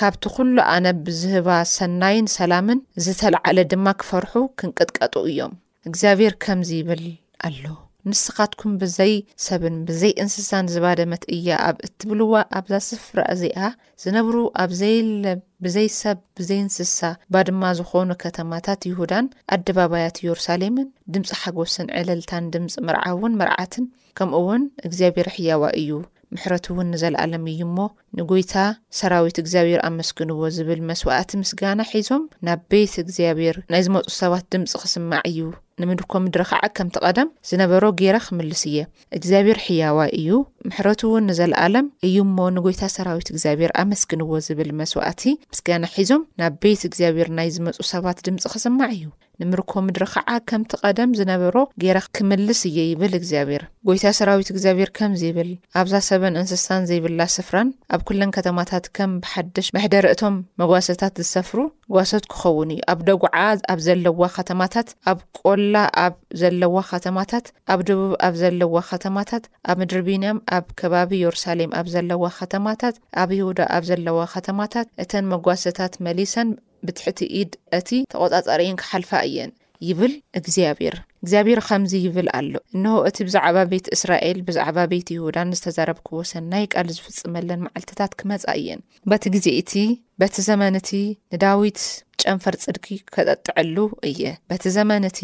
ካብቲ 0.00 0.24
ኩሉ 0.36 0.56
ኣነ 0.74 0.86
ብዝህባ 1.04 1.48
ሰናይን 1.76 2.26
ሰላምን 2.38 2.80
ዝተለዓለ 3.06 3.58
ድማ 3.72 3.86
ክፈርሑ 4.02 4.34
ክንቅጥቀጡ 4.60 5.14
እዮም 5.32 5.54
እግዚኣብር 5.88 6.34
ከምዚ 6.44 6.70
ይብል 6.80 7.04
ኣሎ 7.48 7.62
ንስኻትኩም 8.10 8.72
ብዘይ 8.80 9.12
ሰብን 9.44 9.76
ብዘይ 9.88 10.12
እንስሳን 10.22 10.66
ዝባደመት 10.74 11.22
እያ 11.36 11.48
ኣብ 11.68 11.76
እትብልዋ 11.86 12.32
ኣብዛ 12.58 12.74
ስፍራእዚኣ 12.88 13.58
ዝነብሩ 14.02 14.36
ኣብዘይለብ 14.64 15.40
ብዘይ 15.64 15.88
ሰብ 16.00 16.18
ብዘይ 16.38 16.60
እንስሳ 16.66 17.00
ባ 17.34 17.42
ድማ 17.48 17.62
ዝኾኑ 17.78 18.08
ከተማታት 18.24 18.80
ይሁዳን 18.90 19.26
ኣደባባያት 19.56 20.18
የሩሳሌምን 20.26 20.88
ድምፂ 21.14 21.30
ሓጎስን 21.40 21.88
ዕለልታን 22.00 22.50
ድምፂ 22.56 22.74
ምርዓውን 22.88 23.38
መርዓትን 23.42 23.86
ከምኡ 24.18 24.36
እውን 24.44 24.62
እግዚኣብሔር 24.88 25.28
ሕያዋ 25.36 25.64
እዩ 25.80 25.90
ምሕረት 26.34 26.64
እውን 26.70 26.86
ንዘለኣለም 26.92 27.44
እዩ 27.52 27.60
ሞ 27.74 27.78
ንጎይታ 28.18 28.54
ሰራዊት 29.00 29.36
እግዚኣብሔር 29.42 29.80
ኣመስግንዎ 29.90 30.40
ዝብል 30.56 30.80
መስዋእቲ 30.88 31.30
ምስጋና 31.42 31.80
ሒዞም 31.92 32.24
ናብ 32.46 32.62
ቤት 32.72 32.94
እግዚኣብሔር 33.04 33.58
ናይ 33.74 33.82
ዝመፁ 33.88 34.06
ሰባት 34.22 34.46
ድምፂ 34.54 34.72
ክስማዕ 34.82 35.22
እዩ 35.32 35.38
ንምድርኮ 35.82 36.12
ምድሪ 36.24 36.42
ከዓ 36.50 36.62
ከምቲ 36.76 36.96
ቀደም 37.06 37.28
ዝነበሮ 37.48 37.82
ገይራ 38.00 38.18
ክምልስ 38.26 38.62
እየ 38.70 38.76
እግዚኣብሔር 39.16 39.58
ሕያዋ 39.66 39.98
እዩ 40.18 40.30
ምሕረት 40.68 41.02
እውን 41.08 41.26
ንዘለኣለም 41.30 41.88
እዩ 42.08 42.16
ሞ 42.36 42.48
ንጎይታ 42.56 42.82
ሰራዊት 42.96 43.28
እግዚኣብሔር 43.32 43.72
ኣመስግንዎ 43.82 44.30
ዝብል 44.46 44.70
መስዋእቲ 44.80 45.22
ምስክና 45.52 45.84
ሒዞም 45.98 46.24
ናብ 46.42 46.54
ቤት 46.64 46.82
እግዚኣብሄር 46.90 47.30
ናይ 47.38 47.50
ዝመፁ 47.58 47.76
ሰባት 47.92 48.18
ድምፂ 48.28 48.42
ክስማዕ 48.54 48.90
እዩ 48.98 49.06
ንምርኮ 49.40 49.72
ምድሪ 49.86 50.04
ከዓ 50.12 50.28
ከምቲ 50.50 50.70
ቀደም 50.82 51.10
ዝነበሮ 51.16 51.56
ገራ 51.82 51.98
ክምልስ 52.16 52.60
እየ 52.68 52.78
ይብል 52.90 53.14
እግዚኣብሔር 53.18 53.62
ጎይታ 53.88 54.04
ሰራዊት 54.18 54.48
እግዚኣብሔር 54.52 54.90
ከምዝይብል 54.98 55.50
ኣብዛ 55.80 55.94
ሰበን 56.06 56.36
እንስሳን 56.42 56.86
ዘይብላ 56.90 57.20
ስፍራን 57.34 57.68
ኣብ 57.94 58.00
ኩለን 58.08 58.30
ከተማታት 58.36 58.86
ከም 58.98 59.12
ብሓደሽ 59.24 59.68
መሕደርእቶም 59.76 60.36
መጓሶታት 60.62 61.16
ዝሰፍሩ 61.26 61.60
ጓሶት 61.96 62.24
ክኸውን 62.34 62.72
እዩ 62.76 62.82
ኣብ 62.94 63.02
ደጉዓ 63.10 63.34
ኣብ 63.74 63.80
ዘለዋ 63.88 64.20
ከተማታት 64.38 64.88
ኣብ 65.12 65.20
ቆል 65.40 65.65
ላ 65.74 65.82
ኣብ 66.04 66.14
ዘለዋ 66.40 66.74
ከተማታት 66.90 67.46
ኣብ 67.72 67.80
ደቡብ 67.88 68.12
ኣብ 68.26 68.34
ዘለዋ 68.42 68.74
ከተማታት 68.90 69.44
ኣብ 69.70 69.76
ምድሪ 69.80 70.00
ቢንም 70.08 70.38
ኣብ 70.56 70.66
ከባቢ 70.80 71.10
የሩሳሌም 71.22 71.74
ኣብ 71.78 71.86
ዘለዋ 71.94 72.22
ከተማታት 72.38 72.94
ኣብ 73.22 73.30
ይሁዳ 73.38 73.58
ኣብ 73.76 73.84
ዘለዋ 73.90 74.18
ከተማታት 74.34 74.86
እተን 75.04 75.26
መጓሰታት 75.32 75.96
መሊሰን 76.08 76.50
ብትሕቲ 76.88 77.20
ኢድ 77.40 77.52
እቲ 77.80 77.88
ተቆፃፀሪን 78.14 78.80
ክሓልፋ 78.82 79.12
እየን 79.30 79.52
ይብል 79.88 80.12
እግዚኣብሔር 80.40 80.96
እግዚኣብሔር 81.24 81.60
ከምዚ 81.66 81.92
ይብል 82.04 82.28
ኣሎ 82.38 82.52
እንሆ 82.76 82.94
እቲ 83.08 83.16
ብዛዕባ 83.28 83.56
ቤት 83.72 83.86
እስራኤል 83.96 84.38
ብዛዕባ 84.48 84.76
ቤት 84.92 85.08
ይሁዳን 85.14 85.52
ዝተዛረብክዎ 85.58 86.18
ሰናይ 86.32 86.64
ቃል 86.72 86.88
ዝፍፅመለን 86.96 87.62
መዓልትታት 87.66 88.12
ክመፃ 88.20 88.44
እየን 88.60 88.80
በቲ 89.10 89.22
ግዜእቲ 89.34 89.72
በቲ 90.20 90.34
ዘመን 90.48 90.74
እቲ 90.80 90.90
ንዳዊት 91.34 91.80
ጨንፈር 92.22 92.54
ፅድቂ 92.64 92.86
ከጠጥዐሉ 93.14 93.76
እየ 94.10 94.20
በቲ 94.50 94.64
ዘመንእቲ 94.76 95.20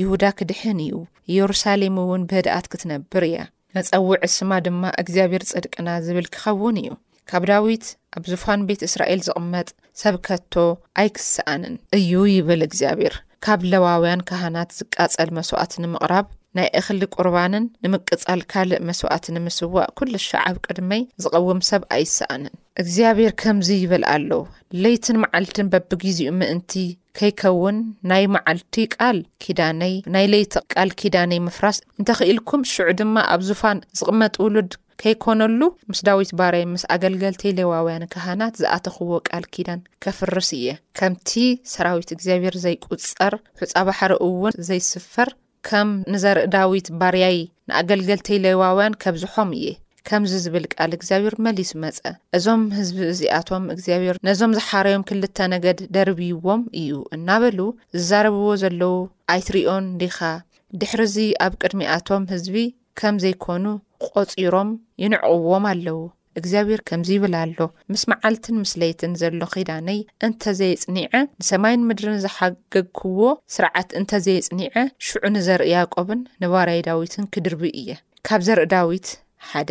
ይሁዳ 0.00 0.24
ክድሕን 0.40 0.80
እዩ 0.86 0.94
ኢየሩሳሌም 1.32 1.96
እውን 2.04 2.26
ብህድኣት 2.30 2.66
ክትነብር 2.72 3.24
እያ 3.30 3.38
መፀዊዕ 3.76 4.20
ስማ 4.36 4.50
ድማ 4.66 4.82
እግዚኣብሄር 5.02 5.42
ጽድቅና 5.50 5.88
ዝብል 6.06 6.28
ክኸውን 6.34 6.76
እዩ 6.82 6.90
ካብ 7.30 7.44
ዳዊት 7.50 7.84
ኣብ 8.18 8.24
ዝፋን 8.32 8.60
ቤት 8.68 8.82
እስራኤል 8.88 9.22
ዝቕመጥ 9.28 9.68
ሰብከቶ 10.02 10.54
ኣይክስኣንን 11.02 11.74
እዩ 11.98 12.10
ይብል 12.34 12.60
እግዚኣብሄር 12.68 13.14
ካብ 13.44 13.60
ለዋውያን 13.72 14.24
ካህናት 14.28 14.70
ዝቃፀል 14.78 15.30
መስዋእት 15.38 15.72
ንምቕራብ 15.82 16.26
ናይ 16.56 16.68
እክሊ 16.78 17.00
ቁርባንን 17.16 17.64
ንምቅፃል 17.84 18.40
ካልእ 18.52 18.78
መስዋዕት 18.88 19.24
ንምስዋእ 19.34 19.88
ኩሉ 19.98 20.12
ሻዓብ 20.26 20.56
ቅድመይ 20.66 21.02
ዝቐውም 21.22 21.60
ሰብ 21.70 21.82
ኣይሰኣንን 21.96 22.54
እግዚኣብሔር 22.82 23.32
ከምዚ 23.42 23.68
ይብል 23.82 24.04
ኣለዉ 24.14 24.40
ለይትን 24.84 25.18
መዓልትን 25.24 25.70
በብግዜኡ 25.74 26.30
ምእንቲ 26.40 26.72
ከይከውን 27.18 27.76
ናይ 28.10 28.24
መዓልቲ 28.34 28.74
ል 29.16 29.20
ዳነይ 29.58 29.94
ናይ 30.14 30.26
ለይቲ 30.32 30.54
ቃል 30.74 30.90
ኪዳነይ 31.02 31.40
ምፍራስ 31.46 31.78
እንተክኢልኩም 32.00 32.66
ሽዑ 32.72 32.88
ድማ 33.00 33.16
ኣብ 33.34 33.42
ዙፋን 33.50 33.78
ዝቕመጥ 34.00 34.34
ውሉድ 34.44 34.70
ከይኮነሉ 35.00 35.60
ምስ 35.90 36.00
ዳዊት 36.08 36.30
ባርያይ 36.38 36.64
ምስ 36.74 36.82
ኣገልገልተይ 36.94 37.52
ሌዋውያን 37.58 38.04
ካህናት 38.12 38.54
ዝኣተኽዎ 38.62 39.10
ቃል 39.28 39.44
ኪዳን 39.54 39.80
ከፍርስ 40.04 40.50
እየ 40.58 40.66
ከምቲ 40.98 41.30
ሰራዊት 41.72 42.10
እግዚኣብሄር 42.16 42.54
ዘይቁፀር 42.64 43.34
ሑፃ 43.62 43.72
ባሕሪእውን 43.88 44.54
ዘይስፈር 44.68 45.30
ከም 45.68 45.88
ንዘርኢ 46.14 46.46
ዳዊት 46.54 46.88
ባርያይ 47.00 47.38
ንኣገልገልተይ 47.70 48.38
ሌዋውያን 48.46 48.98
ከብዝሖም 49.02 49.50
እየ 49.58 49.68
ከምዚ 50.08 50.32
ዝብል 50.42 50.64
ቃል 50.74 50.90
እግዚኣብሄር 50.96 51.34
መሊስ 51.44 51.70
መፀ 51.82 52.00
እዞም 52.36 52.60
ህዝቢ 52.78 52.98
እዚኣቶም 53.12 53.64
እግዚኣብሔር 53.74 54.16
ነዞም 54.26 54.52
ዝሓረዮም 54.58 55.04
ክልተ 55.08 55.38
ነገድ 55.54 55.78
ደርብይዎም 55.94 56.62
እዩ 56.80 56.92
እናበሉ 57.16 57.58
ዝዛረብዎ 57.98 58.46
ዘለዉ 58.62 58.94
ኣይትርኦን 59.34 59.86
ዲኻ 60.02 60.18
ድሕርዚ 60.82 61.16
ኣብ 61.46 61.52
ቅድሚኣቶም 61.62 62.22
ህዝቢ 62.34 62.56
ከም 63.00 63.16
ዘይኮኑ 63.24 63.64
ቆፂሮም 64.10 64.70
ይንዕቕዎም 65.02 65.64
ኣለዉ 65.72 65.98
እግዚኣብሔር 66.38 66.80
ከምዚ 66.88 67.08
ይብል 67.16 67.34
ኣሎ 67.42 67.58
ምስ 67.92 68.02
መዓልትን 68.10 68.56
ምስለይትን 68.64 69.12
ዘሎ 69.20 69.40
ከዳነይ 69.54 70.00
እንተዘየፅኒዐ 70.26 71.10
ንሰማይን 71.42 71.86
ምድርን 71.88 72.18
ዝሓገክዎ 72.24 73.20
ስርዓት 73.54 73.90
እንተዘየፅኒዐ 74.00 74.74
ሽዑንዘርኢ 75.08 75.70
ያቆብን 75.76 76.20
ንባራይ 76.44 76.80
ዳዊትን 76.88 77.28
ክድርቢ 77.36 77.62
እየ 77.82 77.88
ካብ 78.28 78.42
ዘርኢ 78.48 78.68
ዳዊት 78.74 79.08
ሓደ 79.52 79.70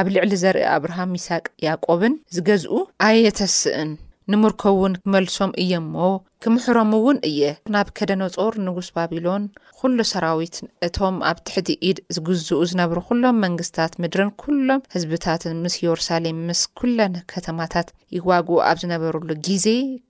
ኣብ 0.00 0.06
ልዕሊ 0.14 0.32
ዘርኢ 0.44 0.64
ኣብርሃም 0.78 1.12
ይስሃቅ 1.18 1.44
ያቆብን 1.66 2.14
ዝገዝኡ 2.36 2.78
ኣየተስእን 3.06 3.90
ንምርከብ 4.32 4.70
እውን 4.76 4.94
ክመልሶም 5.02 5.50
እየሞ 5.62 5.94
ክምሕሮም 6.42 6.90
እውን 6.98 7.18
እየ 7.28 7.40
ናብ 7.74 7.88
ከደነ 7.98 8.22
ጾር 8.36 8.54
ንጉስ 8.68 8.88
ባቢሎን 8.96 9.44
ኩሉ 9.80 9.96
ሰራዊት 10.12 10.56
እቶም 10.86 11.16
ኣብ 11.30 11.38
ትሕቲ 11.48 11.68
ኢድ 11.88 11.98
ዝግዝኡ 12.16 12.58
ዝነብሩ 12.70 12.98
ኩሎም 13.08 13.38
መንግስትታት 13.44 13.92
ምድርን 14.02 14.30
ኩሎም 14.42 14.82
ህዝብታትን 14.96 15.60
ምስ 15.64 15.76
የሩሳሌም 15.84 16.40
ምስ 16.50 16.62
ኩለን 16.80 17.14
ከተማታት 17.32 17.88
ይዋግኡ 18.18 18.56
ኣብ 18.70 18.76
ዝነበሩሉ 18.82 19.28
ግዜ 19.48 19.66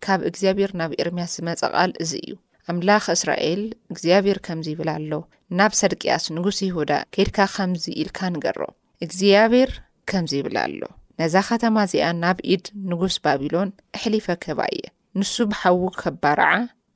ካብ 0.06 0.20
እግዚኣብሔር 0.30 0.72
ናብ 0.82 0.92
ኤርምያስ 1.02 1.34
ዝመፀቓል 1.40 1.92
እዚ 2.04 2.12
እዩ 2.24 2.34
ኣምላኽ 2.72 3.04
እስራኤል 3.18 3.62
እግዚኣብሔር 3.94 4.38
ከምዚ 4.48 4.68
ይብል 4.74 4.90
ኣሎ 4.98 5.12
ናብ 5.60 5.74
ሰድቅያስ 5.80 6.26
ንጉስ 6.36 6.60
ይሁዳ 6.68 6.92
ከድካ 7.16 7.38
ከምዚ 7.56 7.84
ኢልካ 8.04 8.18
ንገሮ 8.36 8.62
እግዚኣብሔር 9.06 9.72
ከምዚ 10.12 10.32
ይብል 10.40 10.56
ኣሎ 10.66 10.80
ነዛ 11.20 11.34
ኸተማ 11.48 11.76
እዚኣ 11.86 12.06
ናብ 12.22 12.38
ኢድ 12.54 12.64
ንጉስ 12.88 13.14
ባቢሎን 13.24 13.68
እሕሊፈ 13.96 14.26
ከብእየ 14.44 14.82
ንሱ 15.18 15.34
ብሓዊ 15.50 15.78
ከባርዓ 16.00 16.50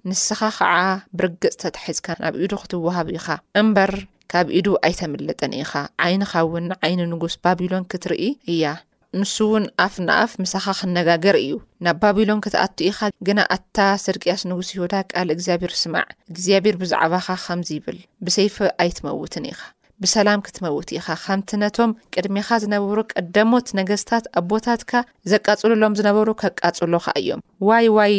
ንስኻ 0.09 0.41
ከዓ 0.57 0.75
ብርግፅ 1.19 1.55
ተታሒዝካ 1.63 2.07
ናብ 2.25 2.35
ኢዱ 2.45 2.53
ክትወሃብ 2.63 3.09
ኢኻ 3.17 3.27
እምበር 3.61 3.91
ካብ 4.33 4.47
ኢዱ 4.59 4.69
ኣይተምልጠን 4.87 5.53
ኢኻ 5.63 5.73
ዓይንኻ 6.07 6.33
እውን 6.45 6.67
ዓይኒ 6.85 7.01
ንጉስ 7.15 7.35
ባቢሎን 7.45 7.87
ክትርኢ 7.93 8.23
እያ 8.53 8.65
ንሱ 9.21 9.37
እውን 9.49 9.65
ኣፍ 9.85 9.95
ንኣፍ 10.07 10.33
ምሳኻ 10.43 10.67
ክነጋገር 10.81 11.37
እዩ 11.45 11.55
ናብ 11.85 11.97
ባቢሎን 12.05 12.43
ክትኣቱ 12.45 12.77
ኢኻ 12.91 13.01
ግና 13.29 13.39
ኣታ 13.57 13.79
ስርቅያስ 14.05 14.43
ንጉስ 14.51 14.69
ይሁዳ 14.77 14.95
ቃል 15.13 15.31
እግዚኣብሔር 15.37 15.75
ስማዕ 15.83 16.07
እግዚኣብሄር 16.33 16.77
ብዛዕባኻ 16.83 17.27
ከምዚይብል 17.47 17.99
ብሰይፊ 18.27 18.57
ኣይትመውትን 18.85 19.47
ኢኻ 19.53 19.61
ብሰላም 20.05 20.43
ክትመውት 20.47 20.89
ኢኻ 20.99 21.07
ከንቲ 21.25 21.49
ነቶም 21.63 21.91
ቅድሚኻ 22.15 22.49
ዝነበሩ 22.63 22.99
ቀደሞት 23.13 23.67
ነገስታት 23.79 24.25
ኣቦታትካ 24.41 24.93
ዘቃፅሉሎም 25.33 25.97
ዝነበሩ 25.99 26.29
ከቃፅሉካ 26.43 27.07
እዮም 27.21 27.43
ዋይ 27.69 27.87
ዋይ 27.99 28.15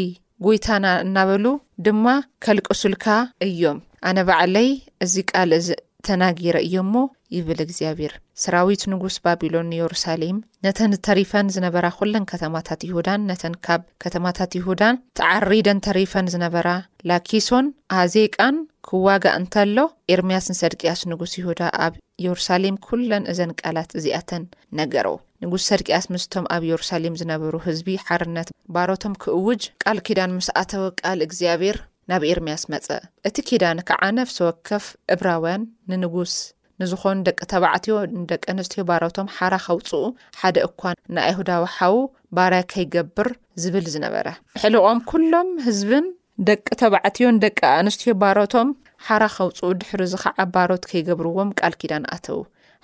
ጎይታና 0.45 0.85
እናበሉ 1.05 1.45
ድማ 1.85 2.05
ከልቅሱልካ 2.43 3.05
እዮም 3.47 3.79
ኣነ 4.09 4.17
ባዕለይ 4.27 4.69
እዚ 5.05 5.13
ቃል 5.33 5.51
እ 5.59 5.61
ተናጊረ 6.07 6.57
እዮእሞ 6.67 6.93
ይብል 7.35 7.59
እግዚኣብሔር 7.65 8.13
ሰራዊት 8.43 8.81
ንጉስ 8.93 9.15
ባቢሎን 9.25 9.69
የሩሳሌም 9.77 10.37
ነተን 10.65 10.93
ተሪፈን 11.07 11.51
ዝነበራ 11.55 11.85
ኩለን 11.97 12.25
ከተማታት 12.31 12.81
ይሁዳን 12.89 13.25
ነተን 13.29 13.55
ካብ 13.65 13.81
ከተማታት 14.03 14.51
ይሁዳን 14.59 14.97
ተዓሪደን 15.19 15.81
ተሪፈን 15.87 16.31
ዝነበራ 16.33 16.67
ላኪሶን 17.09 17.67
ኣዜቃን 17.99 18.57
ክዋጋእ 18.89 19.37
እንተሎ 19.39 19.77
ኤርምያስ 20.13 20.45
ንሰድቅያስ 20.53 21.01
ንጉስ 21.11 21.33
ይሁዳ 21.41 21.61
ኣብ 21.85 21.93
ኢየሩሳሌም 22.21 22.77
ኩለን 22.87 23.23
እዘን 23.33 23.51
ቃላት 23.61 23.91
እዚኣተን 23.99 24.43
ነገረ 24.79 25.07
ንጉስ 25.43 25.63
ሰድቅያስ 25.69 26.05
ምስቶም 26.13 26.47
ኣብ 26.55 26.63
ኢየሩሳሌም 26.69 27.17
ዝነበሩ 27.21 27.53
ህዝቢ 27.67 27.89
ሓርነት 28.07 28.49
ባሮቶም 28.73 29.13
ክእውጅ 29.23 29.63
ቃል 29.83 29.99
ኪዳን 30.07 30.35
ምስ 30.39 30.49
ኣተወ 30.63 30.83
ቃል 31.03 31.21
እግዚኣብሔር 31.27 31.77
ናብ 32.09 32.23
ኤርምያስ 32.29 32.63
መፀ 32.73 32.87
እቲ 33.27 33.35
ኪዳን 33.47 33.79
ከዓ 33.87 34.01
ነፍሲ 34.19 34.37
ወከፍ 34.47 34.85
ዕብራውያን 35.13 35.61
ንንጉስ 35.91 36.33
ንዝኾኑ 36.81 37.17
ደቂ 37.27 37.39
ተባዕትዮ 37.51 37.95
ንደቂ 38.21 38.43
ኣንስትዮ 38.53 38.83
ባሮቶም 38.89 39.27
ሓራ 39.37 39.53
ከውፅኡ 39.65 40.01
ሓደ 40.41 40.55
እኳን 40.69 40.95
ንኣይሁዳዊ 41.15 41.63
ሓው 41.75 41.95
ባራይ 42.37 42.63
ከይገብር 42.73 43.29
ዝብል 43.63 43.85
ዝነበረ 43.93 44.27
ሕልቆም 44.63 45.01
ኩሎም 45.11 45.49
ህዝብን 45.67 46.07
ደቂ 46.49 46.67
ተባዕትዮን 46.83 47.39
ደቂ 47.45 47.59
ኣንስትዮ 47.81 48.13
ባሮቶም 48.23 48.69
ሓራ 49.07 49.23
ከውፅኡ 49.35 49.69
ድሕሪ 49.81 50.01
ዝ 50.13 50.15
ከዓ 50.23 50.41
ባሮት 50.55 50.83
ከይገብርዎም 50.89 51.51
ቃል 51.59 51.75
ኪዳን 51.81 52.03
ኣተው 52.15 52.41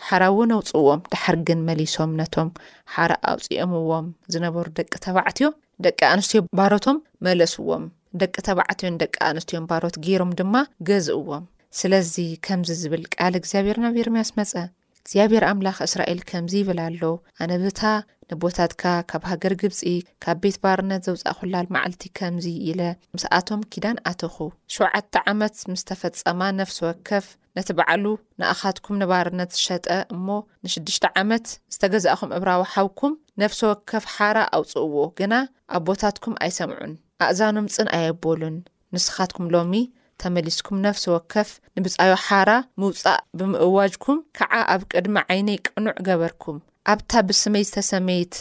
ሓራ 0.07 0.23
እውን 0.33 0.49
ኣውፅዎም 0.57 1.01
ዳሓር 1.13 1.35
ግን 1.47 1.59
መሊሶም 1.69 2.11
ነቶም 2.21 2.49
ሓራ 2.95 3.11
ኣውፅኦምዎም 3.33 4.07
ዝነበሩ 4.35 4.65
ደቂ 4.79 4.93
ተባዕትዮ 5.07 5.49
ደቂ 5.87 5.99
ኣንስትዮ 6.15 6.41
ባሮቶም 6.59 6.97
መለስዎም 7.27 7.83
ደቂ 8.21 8.35
ተባዕትዮን 8.47 8.97
ደቂ 9.03 9.13
ኣንስትዮም 9.29 9.67
ባሮት 9.69 9.95
ገይሮም 10.05 10.31
ድማ 10.39 10.55
ገዝእዎም 10.87 11.45
ስለዚ 11.79 12.13
ከምዚ 12.45 12.69
ዝብል 12.81 13.01
ቃል 13.15 13.33
እግዚኣብሔርና 13.39 13.87
ብኤርምያስ 13.95 14.29
መፀ 14.39 14.51
እግዚኣብሔር 14.99 15.43
ኣምላኽ 15.49 15.77
እስራኤል 15.87 16.19
ከምዚ 16.29 16.53
ይብል 16.59 16.79
ኣሎ 16.85 17.01
ኣነብታ 17.43 17.81
ንቦታትካ 18.31 18.83
ካብ 19.11 19.23
ሃገር 19.31 19.53
ግብፂ 19.61 19.81
ካብ 20.23 20.37
ቤት 20.43 20.57
ባርነት 20.63 21.03
ዘውፃእኹላል 21.07 21.67
መዓልቲ 21.75 22.03
ከምዚ 22.19 22.45
ኢለ 22.69 22.81
ምስኣቶም 23.15 23.61
ኪዳን 23.73 24.01
ኣተኹ 24.11 24.37
ሸውዓተ 24.75 25.13
ዓመት 25.31 25.61
ምስ 25.71 25.83
ተፈፀማ 25.89 26.41
ነፍሲ 26.59 26.79
ወከፍ 26.87 27.27
ነቲ 27.59 27.69
በዓሉ 27.77 28.03
ንኣኻትኩም 28.41 28.99
ንባርነት 29.03 29.51
ዝሸጠ 29.57 29.85
እሞ 30.17 30.27
ንሽድሽተ 30.67 31.05
ዓመት 31.23 31.45
ዝተገዛእኹም 31.75 32.35
ዕብራ 32.39 32.49
ዊሓውኩም 32.63 33.15
ነፍሲ 33.43 33.61
ወከፍ 33.71 34.03
ሓራ 34.15 34.37
ኣውፅእዎ 34.59 34.95
ግና 35.21 35.33
ኣብ 35.77 35.83
ቦታትኩም 35.89 36.35
ኣይሰምዑን 36.47 36.93
ኣእዛኖምፅን 37.25 37.87
ኣየበሉን 37.97 38.57
ንስኻትኩም 38.95 39.47
ሎሚ 39.53 39.73
ተመሊስኩም 40.21 40.81
ነፍሲ 40.85 41.03
ወከፍ 41.13 41.49
ንብፃዮ 41.77 42.11
ሓራ 42.25 42.51
ምውፃእ 42.81 43.17
ብምእዋጅኩም 43.37 44.17
ከዓ 44.37 44.53
ኣብ 44.73 44.81
ቅድሚ 44.91 45.15
ዓይነይ 45.33 45.57
ቅኑዕ 45.67 45.95
ገበርኩም 46.07 46.57
ኣብታ 46.93 47.11
ብስመይ 47.29 47.63
ዝተሰመይት 47.69 48.35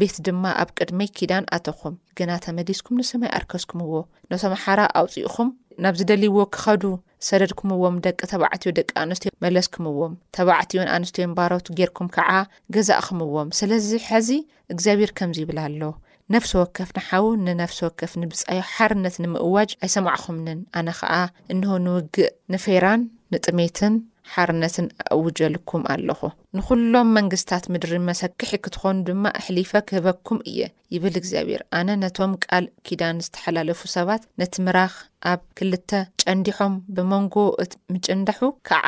ቤት 0.00 0.16
ድማ 0.26 0.44
ኣብ 0.62 0.68
ቅድመይ 0.78 1.08
ኪዳን 1.16 1.48
ኣተኹም 1.56 1.94
ግና 2.18 2.30
ተመሊስኩም 2.44 2.98
ንስመይ 3.00 3.30
ኣርከስኩምዎ 3.38 3.92
ነቶም 4.32 4.54
ሓራ 4.64 4.80
ኣውፅኡኹም 5.00 5.48
ናብ 5.84 5.94
ዝደልይዎ 6.00 6.38
ክኸዱ 6.54 6.82
ሰደድኩምዎም 7.28 7.96
ደቂ 8.04 8.18
ተባዕትዮ 8.32 8.70
ደቂ 8.78 8.90
ኣንስትዮ 9.04 9.30
መለስኩምዎም 9.44 10.12
ተባዕትዮን 10.36 10.92
ኣንስትዮ 10.96 11.26
ባሮት 11.38 11.68
ጌርኩም 11.80 12.08
ከዓ 12.16 12.30
ገዛእኹምዎም 12.76 13.50
ስለዚ 13.60 13.88
ሕዚ 14.10 14.30
እግዚኣብሄር 14.74 15.12
ከምዚ 15.18 15.36
ይብል 15.44 15.58
ኣሎ 15.66 15.82
ነፍሲ 16.34 16.50
ወከፍ 16.58 16.90
ንሓዉ 16.96 17.24
ንነፍሲ 17.46 17.78
ወከፍ 17.86 18.12
ንብፃዮ 18.22 18.58
ሓርነት 18.74 19.14
ንምእዋጅ 19.22 19.70
ኣይሰማዕኹምንን 19.84 20.58
ኣነ 20.78 20.88
ከዓ 20.98 21.14
እንሆ 21.52 21.68
ንውግእ 21.86 22.30
ንፌራን 22.52 23.00
ንጥሜትን 23.32 23.94
ሓርነትን 24.32 24.86
ኣእውጀልኩም 25.14 25.82
ኣለኹ 25.94 26.20
ንኩሎም 26.56 27.08
መንግስትታት 27.16 27.64
ምድሪ 27.72 27.92
መሰክሒ 28.08 28.50
ክትኾኑ 28.64 28.96
ድማ 29.08 29.24
ኣሕሊፈ 29.40 29.70
ክህበኩም 29.88 30.38
እየ 30.50 30.60
ይብል 30.96 31.16
እግዚኣብሔር 31.22 31.62
ኣነ 31.78 31.88
ነቶም 32.04 32.32
ቃል 32.46 32.64
ኪዳን 32.86 33.22
ዝተሓላለፉ 33.26 33.80
ሰባት 33.96 34.22
ነቲ 34.42 34.54
ምራኽ 34.68 34.94
ኣብ 35.32 35.42
ክልተ 35.60 35.90
ጨንዲሖም 36.22 36.76
ብመንጎ 36.98 37.36
እት 37.64 37.74
ምጭንዳሑ 37.94 38.42
ከዓ 38.70 38.86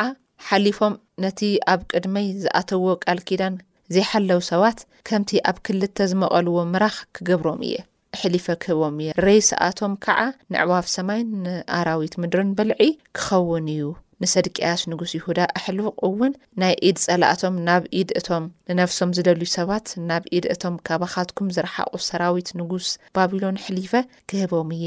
ሓሊፎም 0.48 0.94
ነቲ 1.26 1.40
ኣብ 1.74 1.82
ቅድመይ 1.92 2.28
ዝኣተዎ 2.44 2.86
ቃል 3.04 3.18
ኪዳን 3.30 3.54
ዘይሓለው 3.94 4.40
ሰባት 4.52 4.78
ከምቲ 5.08 5.30
ኣብ 5.50 5.56
ክልተ 5.66 5.96
ዝመቐልዎ 6.10 6.56
ምራኽ 6.72 6.96
ክገብሮም 7.16 7.60
እየ 7.68 7.74
ሕሊፈ 8.20 8.46
ክህቦም 8.62 8.96
እየ 9.02 9.10
ሬስኣቶም 9.26 9.92
ከዓ 10.04 10.18
ንዕዋፍ 10.52 10.86
ሰማይ 10.94 11.20
ንኣራዊት 11.44 12.14
ምድርን 12.22 12.50
በልዒ 12.56 12.80
ክኸውን 13.18 13.66
እዩ 13.74 13.84
ንሰድቅያስ 14.22 14.80
ንጉስ 14.90 15.12
ይሁዳ 15.18 15.38
ኣሕልቕ 15.58 15.86
እውን 16.08 16.32
ናይ 16.62 16.74
ኢድ 16.88 16.98
ፀላእቶም 17.04 17.54
ናብ 17.68 17.84
ኢድ 18.00 18.10
እቶም 18.20 18.44
ንነፍሶም 18.68 19.14
ዝደልዩ 19.16 19.48
ሰባት 19.58 19.86
ናብ 20.10 20.24
ኢድ 20.36 20.44
እቶም 20.54 20.74
ካባኻትኩም 20.88 21.48
ዝረሓቁ 21.56 21.92
ሰራዊት 22.08 22.50
ንጉስ 22.60 22.88
ባቢሎን 23.18 23.58
ሕሊፈ 23.64 23.92
ክህቦም 24.32 24.70
እየ 24.78 24.84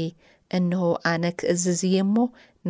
እንሆ 0.58 0.80
ኣነ 1.12 1.24
ክእዝዝየ 1.40 1.96
ሞ 2.14 2.16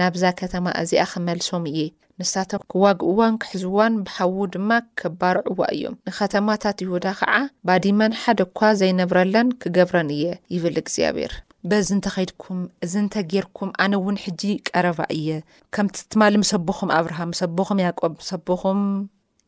ናብዛ 0.01 0.25
ከተማ 0.41 0.65
እዚኣ 0.81 1.03
ክመልሶም 1.13 1.63
እየ 1.71 1.81
ንሳቶም 2.21 2.63
ክዋግእዋን 2.73 3.35
ክሕዝዋን 3.43 3.95
ብሓዉ 4.07 4.39
ድማ 4.55 4.71
ከባርዕዋ 5.01 5.61
እዮም 5.75 5.97
ንከተማታት 6.09 6.77
ይሁዳ 6.85 7.07
ከዓ 7.19 7.33
ባዲመን 7.69 8.17
ሓደ 8.23 8.39
እኳ 8.49 8.61
ዘይነብረለን 8.81 9.49
ክገብረን 9.63 10.11
እየ 10.17 10.25
ይብል 10.55 10.77
እግዚኣብሔር 10.83 11.35
በዚ 11.71 11.89
እንተከድኩም 11.97 12.61
እዚ 12.87 12.95
እንተጌርኩም 13.05 13.71
ኣነ 13.85 13.93
እውን 14.01 14.19
ሕጂ 14.25 14.43
ቀረባ 14.69 14.99
እየ 15.19 15.29
ከምቲ 15.77 15.97
ትማል 16.15 16.37
ምሰቦኹም 16.43 16.93
ኣብርሃም 16.99 17.31
ምሰቦኹም 17.35 17.83
ያቆብ 17.87 18.15
ሰብኹም 18.31 18.81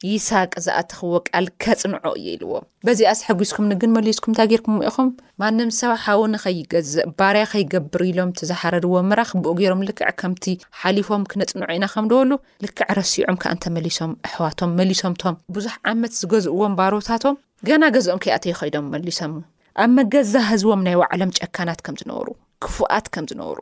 ይሳቅ 0.07 0.51
ዝኣተኽዎ 0.65 1.15
ቃል 1.29 1.47
ከፅንዖ 1.63 2.03
እየ 2.19 2.27
ኢልዎም 2.35 2.65
በዚኣስሐጊስኩምኒግን 2.87 3.95
መሊስኩምእንታ 3.97 4.45
ገርኩም 4.51 4.75
ሞኢኹም 4.79 5.09
ማንም 5.43 5.71
ሰብሓዊ 5.79 6.21
ንኸይገዝእ 6.33 7.09
ባርያ 7.19 7.43
ከይገብር 7.53 8.03
ኢሎም 8.11 8.31
ተዝሓረድዎ 8.41 8.95
ምራኽ 9.11 9.31
ብኡ 9.45 9.53
ገይሮም 9.61 9.83
ልክዕ 9.89 10.09
ከምቲ 10.23 10.45
ሓሊፎም 10.81 11.25
ክነፅንዖ 11.33 11.65
ኢና 11.77 11.87
ከም 11.95 12.07
ደበሉ 12.13 12.31
ልክዕ 12.67 12.89
ረሲዖም 12.99 13.39
ከዓ 13.45 13.53
ንተመሊሶም 13.59 14.13
ኣሕዋቶም 14.29 14.73
መሊሶምቶም 14.81 15.39
ብዙሕ 15.57 15.75
ዓመት 15.93 16.15
ዝገዝእዎም 16.21 16.77
ባሮታቶም 16.81 17.39
ገና 17.71 17.85
ገዝኦም 17.97 18.23
ከይኣተይ 18.27 18.55
ኸይዶም 18.61 18.87
መሊሶም 18.95 19.35
ኣብ 19.83 19.91
መገዛ 19.99 20.33
ህዝቦም 20.53 20.85
ናይ 20.89 20.97
ባዕሎም 21.03 21.35
ጨካናት 21.41 21.83
ከም 21.87 21.99
ዝነሩ 22.03 22.27
ክፉኣት 22.65 23.07
ከም 23.17 23.27
ዝነሩ 23.33 23.57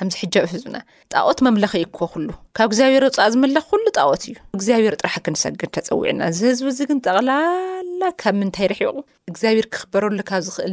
ከምዚ 0.00 0.16
ሕ 0.32 0.34
ኣብ 0.40 0.44
ህዝብና 0.52 0.76
ጣኦት 1.12 1.38
መምለኪዩ 1.44 1.84
ኮ 1.98 2.00
ኩሉ 2.12 2.28
ካብ 2.56 2.66
እግዚኣብሄር 2.70 3.04
እፅ 3.06 3.16
ዝምለኽ 3.34 3.64
ኩሉ 3.70 3.84
ጣኦት 3.98 4.22
እዩ 4.26 4.34
እግዚኣብሔር 4.56 4.94
ጥራሕ 5.00 5.14
ሰግ 5.42 5.62
ፀዕና 5.86 6.20
ዝህዝዚግላብይሕቁ 6.38 8.90
ግኣብር 9.36 9.66
ክበረሉብ 9.74 10.28
እ 10.66 10.68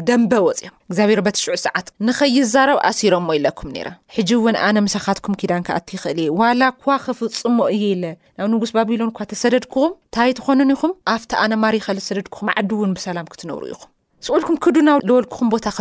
ፅዮግብ 0.97 1.27
ሽዑ 1.43 1.53
ሰዓት 1.65 1.87
ንኸይዛረብ 2.07 2.77
ኣሲሮዎ 2.89 3.29
ኢለኩም 3.39 3.69
ሕጂ 4.17 4.29
እውን 4.37 4.55
ኣነ 4.67 4.77
ምሳኻትኩም 4.89 5.33
ዳንከኣትይኽእል 5.53 6.19
ዩ 6.25 6.27
ዋላ 6.41 6.61
እኳ 6.75 6.85
ክፍፅሞ 7.07 7.57
እየ 7.77 7.83
ኢለ 7.95 8.03
ናብ 8.37 8.47
ንጉስ 8.53 8.71
ባቢሎን 8.77 9.11
ኳ 9.17 9.19
ተሰደድክኹም 9.33 9.91
ንታይ 9.95 10.31
ትኮኑን 10.41 10.69
ይኹም 10.75 10.93
ኣብቲ 11.15 11.31
ኣነ 11.45 11.51
ማሪከለሰደድኩኹም 11.63 12.47
ዓዲውን 12.57 12.91
ብሰላም 12.99 13.25
ክትነብሩ 13.33 13.63
ኢኹም 13.73 13.89
ስቁልኩም 14.27 14.55
ክዱ 14.65 14.75
ናብ 14.89 14.99
ልወልክኹም 15.09 15.47
ቦታክ 15.55 15.77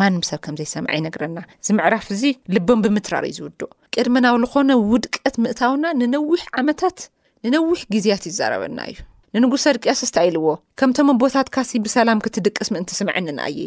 ማንም 0.00 0.22
ሰብ 0.28 0.40
ከምዘይሰምዐ 0.44 0.90
ይነግረና 0.98 1.38
እዚ 1.60 1.68
ምዕራፍ 1.78 2.06
እዚ 2.14 2.22
ልቦም 2.54 2.80
ብምትራር 2.84 3.24
እዩ 3.30 3.34
ዝውድእ 3.38 3.72
ቅድሚናብ 3.94 4.36
ዝኮነ 4.44 4.70
ውድቀት 4.90 5.36
ምእታውና 5.44 5.84
ንነዊሕ 6.00 6.42
ዓመታት 6.60 6.98
ንነዊሕ 7.44 7.78
ግዜያት 7.94 8.24
ይዛረበና 8.30 8.78
እዩ 8.90 8.96
ንንጉስ 9.40 9.64
ድቅያስስታ 9.76 10.16
ኢልዎ 10.28 10.46
ከምቶም 10.80 11.10
ቦታት 11.22 11.48
ካሲ 11.54 11.72
ብሰላም 11.84 12.22
ክትድቅስ 12.24 12.68
ምእንቲ 12.74 12.90
ስምዐኒንኣየ 13.00 13.58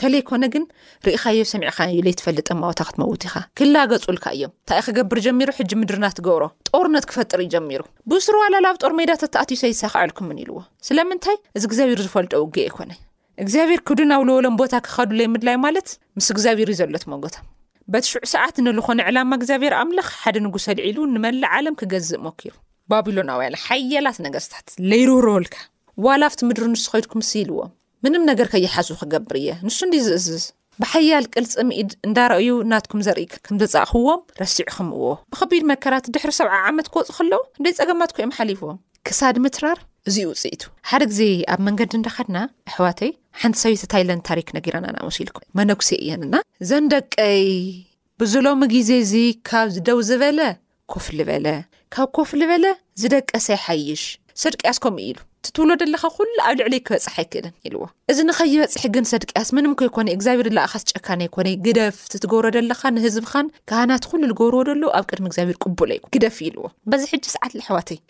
ተለይኮነ 0.00 0.44
ግን 0.52 0.62
ርኢካዮ 1.06 1.40
ሰምዕኻ 1.50 1.78
ዩዩ 1.90 1.98
ለይትፈልጠ 2.06 2.48
ኣውታ 2.68 2.80
ክትመውት 2.88 3.24
ኢኻ 3.28 3.34
ክላገፁልካ 3.58 4.24
እዮም 4.36 4.52
እንታይ 4.54 4.80
ክገብር 4.86 5.18
ጀሚሩ 5.26 5.48
ሕጂ 5.58 5.70
ምድርና 5.80 6.06
ትገብሮ 6.18 6.44
ጦርነት 6.70 7.06
ክፈጥር 7.10 7.40
እዩ 7.44 7.50
ጀሚሩ 7.54 7.82
ብእስሮ 8.10 8.38
ኣላላብ 8.46 8.78
ጦር 8.84 8.94
ሜዳት 9.00 9.24
ተኣትዩሰ 9.34 9.64
ዝሳኽዕልኩምምን 9.74 10.40
ኢልዎ 10.44 10.60
ስለምንታይ 10.88 11.38
እዚ 11.58 11.64
እግዚኣብሩ 11.70 12.00
ዝፈልጦ 12.06 12.32
ውግ 12.44 12.56
ይኮነ 12.68 12.92
እግዚኣብሔር 13.42 13.80
ክዱናብ 13.88 14.22
ለወሎም 14.28 14.56
ቦታ 14.60 14.74
ክኸዱ 14.86 15.10
ዘይምድላይ 15.18 15.56
ማለት 15.66 15.88
ምስ 16.18 16.26
እግዚኣብሔር 16.34 16.68
ዩ 16.72 16.74
ዘሎት 16.80 17.04
መጎቶ 17.12 17.34
በቲ 17.92 18.04
ሽዑ 18.10 18.18
ሰዓት 18.32 18.56
ንዝኮነ 18.64 18.98
ዕላማ 19.10 19.30
እግዚኣብሔር 19.40 19.72
ኣምለኽ 19.80 20.08
ሓደ 20.22 20.36
ንጉስ 20.46 20.66
ልዕሉ 20.78 20.98
ንመላ 21.14 21.42
ዓለም 21.56 21.74
ክገዝእ 21.80 22.20
ሞኪሩ 22.26 22.52
ባቢሎናውያ 22.92 23.48
ሓያላት 23.66 24.18
ነገርታት 24.26 24.66
ይርብረብልካ 24.90 25.56
ዋላፍቲ 26.06 26.40
ምድሪ 26.48 26.66
ንስ 26.74 26.84
ከድኩም 26.92 27.22
ስ 27.28 27.32
ኢልዎም 27.42 27.70
ምንም 28.04 28.22
ነገር 28.30 28.46
ከይሓዙ 28.52 28.88
ክገብር 29.00 29.36
እየ 29.42 29.48
ንሱ 29.66 29.78
ን 29.90 30.00
ዝእዝዝ 30.06 30.44
ብሓያል 30.82 31.24
ቅልፂ 31.34 31.52
ምኢድ 31.70 31.90
እንዳረእዩ 32.08 32.50
ናትኩም 32.72 33.00
ዘርኢ 33.06 33.24
ከምዘፃእክዎም 33.46 34.20
ረሲዑ 34.42 34.66
ክምዎ 34.76 35.02
ብክቢድ 35.32 35.64
መከራት 35.72 36.04
ድሕሪ 36.16 36.32
ሰብዓ 36.40 36.54
ዓመት 36.70 36.86
ክወፅ 36.94 37.08
ክለዉ 37.18 37.42
ንደይ 37.60 37.74
ፀገማት 37.80 38.12
ኮዮም 38.18 38.34
ሓሊፍዎም 38.38 38.78
ሳድ 39.20 39.36
ትራር 39.56 39.78
እዚዩ 40.08 40.24
ውፅኢቱ 40.30 40.62
ሓደ 40.90 41.02
ግዜ 41.10 41.22
ኣብ 41.52 41.60
መንገዲ 41.66 41.92
እንዳኸድና 41.98 42.38
ኣሕዋተይ 42.70 43.10
ሓንቲ 43.40 43.56
ሰብተታይላንድ 43.82 44.22
ታሪክ 44.28 44.48
ነገራና 44.56 44.86
ንኣመሲኢልኩም 44.94 45.44
መነጉሴ 45.58 45.90
እየንና 46.04 46.34
ዘንደቀይ 46.70 47.44
ብዘሎሚ 48.22 48.62
ግዜ 48.74 48.90
እዚ 49.04 49.14
ካብ 49.50 49.68
ዝደው 49.76 50.00
ዝበለ 50.08 50.40
ኮፍ 50.94 51.06
በለካብኮፍ 51.28 52.30
በለ 52.52 52.64
ዝደቀሰይሽ 53.02 54.02
ሰድቅያስምኡዩ 54.42 55.00
ኢሉ 55.10 55.18
ትትውሎ 55.46 55.70
ደለካ 55.80 56.02
ኩሉ 56.16 56.30
ኣብ 56.48 56.52
ልዕልይ 56.58 56.80
ክበፅሕ 56.86 57.14
ኣይክእለን 57.22 57.54
ኢዎ 57.68 57.82
እዚ 58.10 58.18
ንኸይበፅሒ 58.28 58.84
ግን 58.94 59.04
ሰድቅያስ 59.12 59.48
ምንም 59.56 59.72
ከ 59.78 59.86
ይኮነይ 59.88 60.14
እግዚኣብር 60.16 60.46
ልኣኻስጨካነ 60.56 61.20
ይ 61.26 61.30
ኮነይ 61.36 61.54
ግደፍ 61.66 61.96
ትትገብረ 62.12 62.46
ደለኻ 62.56 62.80
ንህዝብኻን 62.96 63.48
ካህናት 63.70 64.04
ኩሉ 64.10 64.22
ዝገብርዎ 64.32 64.60
ደሎ 64.70 64.82
ኣብ 64.98 65.06
ቅድሚ 65.10 65.26
እግዚኣብር 65.30 65.56
ቅቡለ 65.64 65.90
ይ 65.96 66.00
ግደፍ 66.16 66.38
ይልዎዚ 66.46 67.02
ሰዓትኣዋይብ 67.34 68.00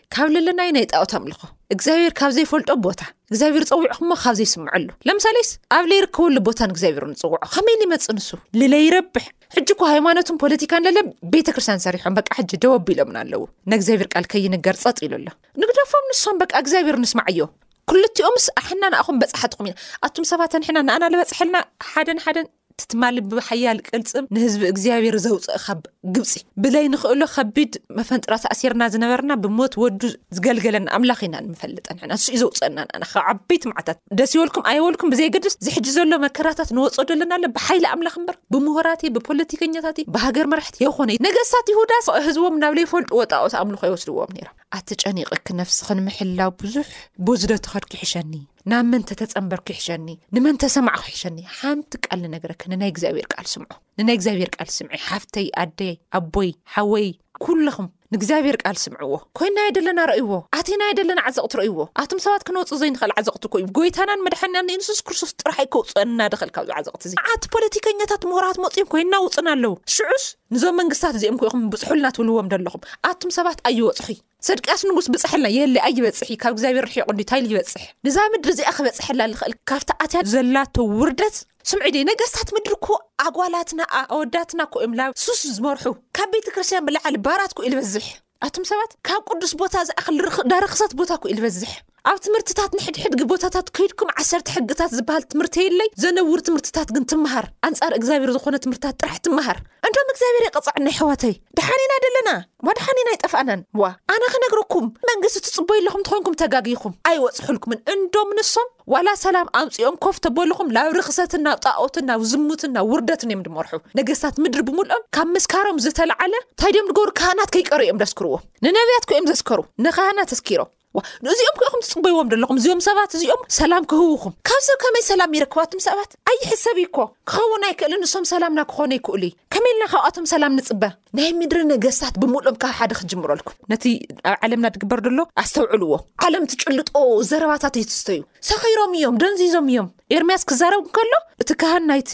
እግዚኣብሔር 1.74 2.12
ካብ 2.18 2.30
ዘይፈልጦ 2.36 2.70
ቦታ 2.86 3.00
እግዚኣብሔር 3.32 3.64
ፀውዑ 3.70 3.86
ኩሞ 3.98 4.10
ካብ 4.22 4.34
ዘይስምዐሉ 4.38 4.84
ለምሳሌስ 5.08 5.50
ኣብ 5.76 5.84
ለይርከበሉ 5.90 6.36
ቦታን 6.48 6.72
እግዚኣብሔሩ 6.74 7.04
ንፅውዖ 7.12 7.36
ከመይ 7.54 7.76
ንመፅ 7.82 8.04
ንሱ 8.16 8.28
ለይረብሕ 8.72 9.24
ሕጂ 9.56 9.68
ኳ 9.80 9.88
ሃይማኖቱን 9.92 10.40
ፖለቲካን 10.42 10.86
ለ 10.96 11.00
ቤተክርስትያን 11.34 11.82
ሰሪሖም 11.86 12.16
በቂ 12.18 12.28
ሕጂ 12.38 12.50
ደወብ 12.64 12.86
ኢሎምን 12.94 13.18
ኣለው 13.22 13.42
ንእግዚኣብሔር 13.72 14.08
ል 14.22 14.26
ከይንገር 14.34 14.78
ፀጢሉሎ 14.84 15.26
ንግዳፎም 15.62 16.06
ንስም 16.12 16.38
በ 16.42 16.50
እግዚኣብሔር 16.62 16.98
ንስማዕዮ 17.04 17.46
ኩልቲኦምስ 17.90 18.44
ኣሕና 18.60 18.82
ንኣኹም 18.92 19.16
በፅሓትኹም 19.22 19.66
ኢና 19.70 19.74
ኣቱም 20.06 20.24
ሰባት 20.32 20.52
ኣንሕና 20.58 20.78
ንኣና 20.88 21.04
ዝበፅሐልና 21.12 21.56
ሓደን 21.92 22.20
ሓደን 22.24 22.46
እትማ 22.82 23.02
ብሓያል 23.32 23.78
ቅልፅም 23.88 24.24
ንህዝቢ 24.34 24.62
እግዚኣብሄር 24.72 25.16
ዘውፅእካ 25.24 25.66
ግብፂ 26.14 26.32
ብለይ 26.62 26.86
ንክእሉ 26.92 27.20
ከቢድ 27.34 27.72
መፈንጥራ 27.98 28.32
ተኣሲርና 28.44 28.82
ዝነበርና 28.94 29.32
ብሞት 29.44 29.74
ወዱ 29.82 30.00
ዝገልገለና 30.36 30.88
ኣምላኽ 30.98 31.20
ኢና 31.26 31.34
ንምፈልጠንና 31.46 32.10
ንስዩ 32.12 32.34
ዘውፅአና 32.42 32.78
ንና 32.92 33.02
ካ 33.12 33.24
ዓበይቲ 33.32 33.62
ማዓታት 33.72 33.98
ደስ 34.20 34.32
ይበልኩም 34.36 34.64
ኣየወልኩም 34.72 35.12
ብዘይገዱስ 35.14 35.56
ዝሕጂ 35.66 35.86
ዘሎ 35.96 36.10
መከራታት 36.26 36.70
ንወፀዱ 36.78 37.08
ኣለና 37.16 37.32
ኣሎ 37.38 37.44
ብሓይሊ 37.56 37.84
ኣምላኽ 37.94 38.16
እምበር 38.20 38.38
ብምሁራት 38.54 39.02
ብፖለቲከኛታት 39.16 39.96
እዩ 40.02 40.06
ብሃገር 40.16 40.46
መርሕቲ 40.54 40.78
ኮነዩ 40.98 41.18
ነገስታት 41.28 41.66
ይሁዳስ 41.74 42.08
ህዝቦም 42.26 42.58
ናብ 42.64 42.74
ለይፈልጡ 42.80 43.10
ወጣኦት 43.22 43.54
ኣምሉኮይወስድዎም 43.62 44.32
ነም 44.44 44.54
ኣተ 44.78 44.88
ጨኒቕክ 45.04 45.46
ነፍሲ 45.60 45.78
ክንምሕላው 45.88 46.50
ብዙሕ 46.64 46.86
ብዝዶ 47.28 47.50
ተኸድኩ 47.66 47.92
ይሕሸኒ 47.98 48.32
ናብ 48.70 48.84
መንተተፀንበርክይሕሸኒ 48.92 50.06
ንመንተሰማዕ 50.36 50.96
ኩይሕሸኒ 51.04 51.38
ሓንቲ 51.58 51.92
ቃል 52.06 52.18
ንነገረከ 52.24 52.62
ንናይ 52.72 52.90
እግዚኣብሔር 52.92 53.26
ቃል 53.34 53.46
ስምዑ 53.52 53.70
ንናይ 54.00 54.16
እግዚኣብሔር 54.18 54.50
ቃል 54.56 54.68
ስምዒ 54.76 54.94
ሓፍተይ 55.08 55.46
ኣደይ 55.62 55.92
ኣቦይ 56.18 56.50
ሓወይ 56.74 57.08
ኩሉኹም 57.44 57.88
ንእግዚኣብሔር 58.12 58.56
ቃል 58.62 58.76
ስምዕዎ 58.84 59.12
ኮይና 59.38 59.58
ይ 59.66 59.70
ደለና 59.76 60.00
ረእይዎ 60.10 60.30
ኣቴና 60.58 60.82
ይ 60.90 60.94
ደለና 60.98 61.18
ዓዘቕቲ 61.28 61.52
ረእይዎ 61.60 61.78
ኣቶም 62.02 62.20
ሰባት 62.24 62.42
ክነወፁ 62.48 62.70
ዘይንኽእል 62.82 63.12
ዓዘቕት 63.20 63.44
ኮእዩ 63.52 63.64
ጎይታናን 63.78 64.22
መድሓና 64.26 64.56
ንንሱስ 64.68 64.98
ክርስቶስ 65.06 65.32
ጥራሕይዩ 65.42 65.68
ከውፅወና 65.74 66.20
ደኽል 66.32 66.50
ካብዚ 66.56 66.70
ዓዘቕቲ 66.80 67.02
እዚ 67.10 67.14
ዓቲ 67.34 67.44
ፖለቲከኛታት 67.54 68.24
ምሁራት 68.30 68.58
መፂዮም 68.64 68.90
ኮይንና 68.94 69.14
ውፅን 69.26 69.48
ኣለዉ 69.54 69.72
ሽዑስ 69.96 70.24
ንዞም 70.54 70.74
መንግስትታት 70.78 71.14
እዚኦም 71.18 71.36
ኮኢኹም 71.40 71.60
ብፅሑሉና 71.72 72.06
ትብልዎም 72.16 72.48
ኣለኹም 72.54 72.82
ኣቱም 73.10 73.30
ሰባት 73.36 73.58
ኣይወፅሑ 73.68 74.08
ሰድቅያስ 74.48 74.80
ንጉስ 74.88 75.06
ብፅሓልና 75.12 75.48
የለይ 75.56 75.82
ኣይበፅሕ 75.88 76.28
ካብ 76.42 76.52
እግዚኣብሔር 76.54 76.84
ርሕቁዲ 76.88 77.20
ንታይሊ 77.26 77.46
ይበፅሕ 77.52 77.84
ንዛ 78.06 78.16
ምድሪ 78.32 78.50
እዚኣ 78.54 78.70
ክበፅሐላ 78.78 79.20
ንኽእል 79.32 79.54
ካብቲ 79.70 79.90
ኣትያ 80.04 80.20
ዘላተ 80.32 80.76
ውርደት 80.98 81.36
ስምዒ 81.70 81.90
ደ 81.96 82.02
ነገስታት 82.10 82.50
ምድሪ 82.56 82.74
ኮ 82.86 82.98
ኣጓላትና 83.26 83.80
ኣወዳትና 84.00 84.60
ኮእምላ 84.74 85.00
ሱሱ 85.24 85.42
ዝመርሑ 85.56 85.86
ካብ 86.18 86.30
ቤተክርስትያን 86.36 86.86
ብላዓሊ 86.88 87.16
ባራት 87.28 87.54
ኩእ 87.60 87.70
ዝበዝሕ 87.74 88.06
ኣቱም 88.48 88.66
ሰባት 88.72 88.92
ካብ 89.10 89.24
ቅዱስ 89.32 89.54
ቦታ 89.62 89.74
እዚኣዳረክሰት 89.86 90.92
ቦታ 91.00 91.10
ኩእኢ 91.24 91.38
ዝበዝሕ 91.40 91.72
ኣብ 92.10 92.16
ትምህርትታት 92.24 92.72
ንሕድሕድጊ 92.76 93.20
ቦታታት 93.32 93.66
ከይድኩም 93.76 94.08
ዓሰርተ 94.20 94.48
ሕግታት 94.54 94.94
ዝበሃል 94.98 95.24
ትምህርቲ 95.32 95.56
የለይ 95.66 95.88
ዘነውሪ 96.02 96.40
ትምህርትታት 96.48 96.88
ግን 96.94 97.04
ትምሃር 97.12 97.46
ኣንፃር 97.68 97.92
እግዚኣብሔር 97.98 98.30
ዝኮነ 98.36 98.56
ትምህርትታት 98.64 98.96
ጥራሕ 99.02 99.18
ትምሃር 99.26 99.58
እንዶም 99.88 100.08
እግዚኣብሄር 100.12 100.44
ይቕፅዕኒይ 100.48 100.94
ሕወተይ 101.00 101.34
ድሓኒ 101.58 101.82
ና 101.92 101.94
ደለና 102.04 102.30
ወድሓኒ 102.68 102.98
ና 103.06 103.08
ይጠፍኣነን 103.16 103.60
ዋ 103.82 103.84
ኣነ 104.14 104.22
ክነግረኩም 104.34 104.86
መንግስቲ 105.10 105.38
ትፅበዩ 105.46 105.78
ኣለኹም 105.82 106.02
እትኮንኩም 106.04 106.34
ተጋጊኹም 106.42 106.96
ኣይወፅሑልኩምን 107.12 107.80
እንዶም 107.94 108.28
ንሶም 108.40 108.68
ዋላ 108.94 109.08
ሰላም 109.24 109.46
ኣምፅኦም 109.60 109.96
ኮፍ 110.06 110.16
ተበልኹም 110.26 110.68
ናብ 110.78 110.90
ርክሰትን 110.98 111.42
ናብ 111.46 111.58
ጣኦትን 111.66 112.04
ናብ 112.10 112.20
ዝሙትን 112.32 112.70
ናብ 112.78 112.86
ውርደትን 112.94 113.30
እዮም 113.36 113.42
መርሑ 113.58 113.78
ነገስታት 114.00 114.34
ምድሪ 114.46 114.62
ብምልኦም 114.70 115.02
ካብ 115.16 115.28
ምስካሮም 115.38 115.76
ዝተለዓለ 115.86 116.32
እንታይ 116.44 116.70
ድም 116.78 116.86
ንገብሩ 116.92 117.08
ካህናት 117.22 117.50
ከይቀር 117.56 117.80
እዮም 117.86 117.98
ዘስክርዎንነብያትዘስሩህናስኪ 118.04 120.50
ዋንእዚኦም 120.98 121.56
ክኢኹም 121.60 121.82
ትፅበይዎም 121.84 122.30
ደለኹም 122.32 122.58
እዚዮም 122.60 122.80
ሰባት 122.86 123.12
እዚኦም 123.16 123.42
ሰላም 123.58 123.84
ክህውኹም 123.90 124.32
ካብ 124.48 124.60
ሰብ 124.66 124.78
ከመይ 124.82 125.04
ሰላም 125.10 125.34
ይረክባትም 125.36 125.80
ሰባት 125.86 126.10
ኣይሕሰብ 126.32 126.78
ኮ 126.96 127.06
ክኸውናይ 127.30 127.72
ክእሊ 127.80 127.92
ንሶም 128.02 128.24
ሰላምና 128.32 128.60
ክኾነ 128.72 128.92
ይክእሉ 128.98 129.22
ከመኢልና 129.54 129.84
ካብኣቶም 129.92 130.26
ሰላም 130.32 130.52
ንፅበ 130.58 130.82
ናይ 131.18 131.30
ምድሪ 131.40 131.62
ነገስታት 131.72 132.14
ብምሎኦም 132.24 132.58
ካብ 132.64 132.74
ሓደ 132.80 132.90
ክጅምረልኩም 133.00 133.56
ነቲ 133.72 133.84
ኣብ 134.32 134.36
ዓለምና 134.44 134.66
ድግበር 134.76 135.02
ደሎ 135.06 135.18
ኣስተውዕልዎ 135.44 135.94
ዓለምቲ 136.26 136.52
ጭልጦ 136.64 136.90
ዘረባታት 137.30 137.74
የትዝተእዩ 137.82 138.22
ሰኺሮም 138.48 138.92
እዮም 138.98 139.16
ደንዚዩዞም 139.22 139.66
እዮም 139.72 139.88
ኤርምያስ 140.14 140.42
ክዛረብ 140.50 140.84
ከሎ 140.96 141.12
እቲ 141.42 141.50
ካሃን 141.60 141.84
ናይቲ 141.90 142.12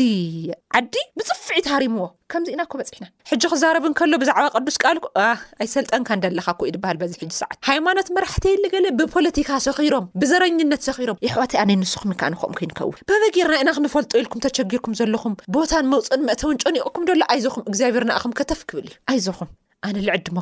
ዓዲ 0.79 0.95
ብፅፍዕ 1.19 1.59
ተሃሪምዎ 1.67 2.05
ከምዚኢና 2.33 2.63
በፅሕና 2.81 3.05
ሕጂ 3.31 3.45
ክዛረብንከሎ 3.53 4.13
ብዛዕባ 4.23 4.45
ቅዱስ 4.59 4.77
ቃልኩኣይ 4.83 5.69
ሰጠካደለካኢሃ 5.75 7.03
ዚ 7.13 7.29
ሰዓት 7.39 7.59
ሃይማኖት 7.71 8.09
መራሕተ 8.17 8.45
ገለ 8.75 8.87
ብፖለቲካ 8.99 9.51
ሰኺሮም 9.67 10.09
ብዘረነት 10.25 10.83
ሰኺሮም 10.89 11.19
ይሕዋ 11.27 11.45
ኣነንስኩም 11.63 12.13
ዓንክምውን 12.29 12.99
በበጌርና 13.13 13.57
ኢና 13.65 13.71
ክንፈልጦ 13.79 14.13
ኢልኩም 14.23 14.43
ተቸጊርኩም 14.47 14.97
ዘለኹም 15.01 15.37
ቦታን 15.57 15.89
መውፅን 15.95 16.25
መእተውን 16.31 16.61
ጨኒቕኩም 16.65 17.07
ደሎ 17.11 17.23
ኣይዞኹም 17.37 17.65
ግዚኣብሄርንኣኹም 17.73 18.35
ከተፍ 18.41 18.63
ክብል 18.73 18.89
እዩ 19.15 19.21
ዞኹዕድዚ 19.29 20.37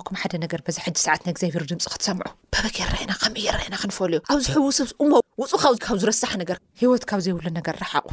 ሰዓትግብፈዩሰብ 1.06 2.20
ውፅ 5.40 5.52
ካብካብ 5.62 5.96
ዝረሳሕ 6.02 6.30
ሂወትካብ 6.80 7.20
ዘይብሉ 7.24 7.46
ነር 7.56 7.78
ሓቁ 7.94 8.08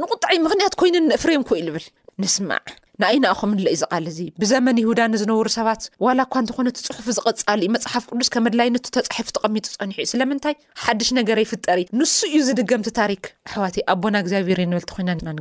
ንቁጣዕ 0.00 0.30
ምክንያት 0.46 0.74
ኮይኑ 0.80 0.94
ፍሬም 1.22 1.42
ኩኢልብል 1.48 1.84
ንስማዕ 2.22 2.58
ንኣይና 3.00 3.24
ኣኹም 3.34 3.50
ለ 3.64 3.68
ዩ 3.74 3.76
ዘቓልእዚ 3.82 4.18
ብዘመን 4.42 4.76
ይሁዳ 4.82 5.00
ንዝነብሩ 5.12 5.46
ሰባት 5.56 5.82
ዋላ 6.04 6.18
እኳ 6.26 6.34
እንትኮነቲ 6.44 6.76
ፅሑፍ 6.86 7.06
ዝቐፃሊ 7.18 7.62
ዩ 7.68 7.72
መፅሓፍ 7.76 8.04
ቅዱስ 8.10 8.28
ከመድላይነተፃሒፍ 8.34 9.28
ተቐሚጡ 9.36 9.66
ፀኒሑ 9.76 9.98
እዩ 10.04 10.06
ስለምንታይ 10.12 10.56
ሓድሽ 10.84 11.10
ነገረ 11.18 11.38
ፍጠሪ 11.52 11.80
ንሱ 12.00 12.14
እዩ 12.30 12.40
ዝድገምቲ 12.48 12.90
ታሪክ 13.00 13.22
ኣሕዋ 13.48 13.64
ኣቦና 13.94 14.16
ግዚብርብል 14.28 14.60
ይበርኣቦና 15.30 15.36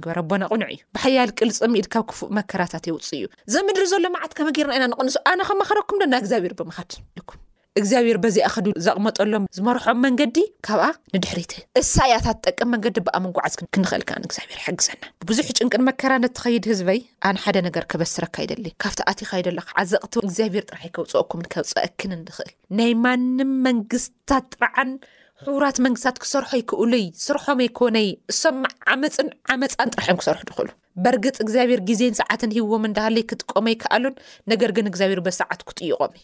ቁዕ 0.54 0.62
እዩ 0.74 0.82
ብሓያል 0.98 1.32
ቅልፀኢድካብ 1.39 2.06
ክፉእ 2.12 2.32
መከራታት 2.39 2.86
የውፅ 2.91 3.10
እዩ 3.19 3.26
ዘምድሪ 3.56 3.88
ዘሎ 3.93 4.06
መዓት 4.17 4.36
ከመ 4.39 4.48
ገርና 4.60 4.74
ኢና 4.80 4.88
ንቕንሶ 4.93 5.17
ኣነ 5.34 5.39
ከመኸረኩም 5.52 6.00
ዶ 6.04 6.12
ና 6.13 6.21
ግዚኣብር 6.26 6.56
ብምድ 6.62 6.91
እግዚኣብሄር 7.80 8.18
በዚኣ 8.24 8.46
ኸድ 8.54 8.68
ዘቕመጠሎም 8.86 9.46
ዝመርሖም 9.56 9.98
መንገዲ 10.04 10.38
ካብኣ 10.66 10.84
ንድሕሪት 11.16 11.54
እሳ 11.82 11.96
ኣታት 12.18 12.38
ጠቅም 12.48 12.70
መንገዲ 12.74 12.98
ብኣምን 13.08 13.32
ጓዓዝ 13.38 13.56
ክንኽእልከን 13.76 14.26
እግዚኣብሄር 14.28 14.60
ይሕግዘና 14.62 15.02
ብዙሕ 15.30 15.48
ጭንቅን 15.60 15.82
መከራ 15.88 16.12
ነተኸይድ 16.26 16.66
ህዝበይ 16.72 17.00
ኣነ 17.30 17.38
ሓደ 17.46 17.58
ነገር 17.68 17.86
ከበስረካይደሊ 17.94 18.66
ካብቲ 18.84 19.02
ኣት 19.12 19.22
ይካይደላካ 19.26 19.68
ዓዘቕቲ 19.84 20.14
እግዚኣብሔር 20.28 20.66
ጥራሕ 20.70 20.86
ከውፅአኩምን 20.98 21.50
ከብፀአክን 21.56 22.14
ንኽእል 22.24 22.52
ናይ 22.80 22.94
ማንም 23.06 23.52
መንግስታት 23.68 24.48
ጥርዓን 24.56 24.92
ሕቡራት 25.46 25.80
መንግስታት 25.88 26.18
ክሰርሖይ 26.26 26.64
ክእሉይ 26.72 27.06
ስርሖም 27.26 27.62
ይኮነይ 27.68 28.08
እሶም 28.34 28.60
ዓመፅን 28.94 29.30
ዓመፃን 29.56 29.92
ጥራሕ 29.96 30.08
እዮም 30.10 30.22
ክሰርሑ 30.24 30.42
ንኽእሉ 30.52 30.70
በርግፅ 31.06 31.38
እግዚኣብሔር 31.46 31.84
ግዜን 31.92 32.16
ሰዓትን 32.22 32.56
ሂብዎም 32.60 32.86
ዳሃለይ 33.00 33.26
ክጥቀመ 33.32 33.68
ይ 33.76 33.80
ክኣሉን 33.84 34.16
ነገር 34.54 34.72
ግን 34.78 34.90
እግዚኣብሄር 34.94 35.22
በሰዓት 35.28 35.64
ክጥይቖም 35.72 36.14
እዩ 36.20 36.24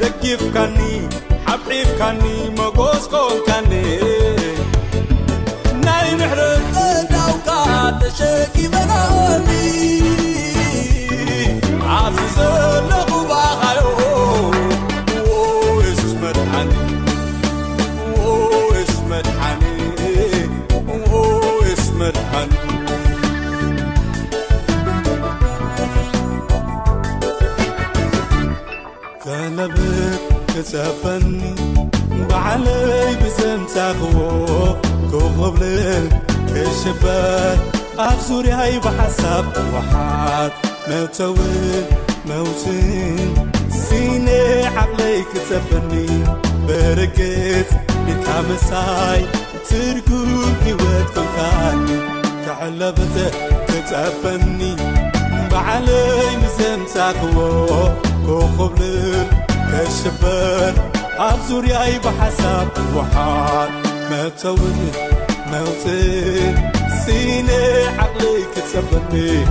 دقفكن 0.00 0.72
حبعفكني 1.46 2.34
مقزخكن 2.58 3.72
ي 6.04 6.06
محر 6.18 6.40
فوك 6.74 7.12
تشكمنل 8.02 10.35
ክፈኒ 30.68 31.40
እበዕለይ 32.14 33.10
ብዘምሳኽዎ 33.20 34.18
ኩኽብልል 35.10 36.04
ክሽበር 36.50 37.54
ኣብ 38.06 38.18
ዙርያይ 38.26 38.72
ብሓሳብ 38.84 39.44
ኣወሓት 39.62 40.52
መተውል 40.88 41.84
መውትን 42.30 43.18
ስነ 43.84 44.26
ዓቕለይ 44.82 45.16
ክጸፈኒ 45.32 45.92
ብርግጽ 46.66 47.70
ንካምሳይ 48.08 49.22
ትርጉም 49.70 50.50
ሕይወት 50.66 51.08
ክካኒ 51.16 51.86
ተዕለበተ 52.44 53.16
ክጸፈኒ 53.68 54.60
በዕለይ 55.52 56.30
ብዘምፃኽዎ 56.42 57.36
ኩክብልል 58.28 59.28
شبر 59.84 60.72
عفزورياي 61.18 61.98
بحسب 61.98 62.68
وحر 62.96 63.68
متون 64.10 64.92
موت 65.52 65.86
سيني 67.06 67.88
حقلي 67.98 68.44
كتسبني 68.54 69.44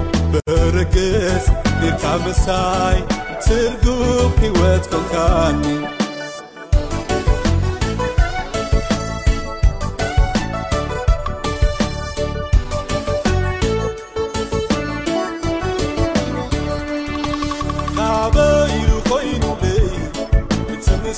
بلركز 0.47 1.45
نقمساي 1.83 3.03
ترجوب 3.45 4.31
هيواتكلkا 4.41 5.94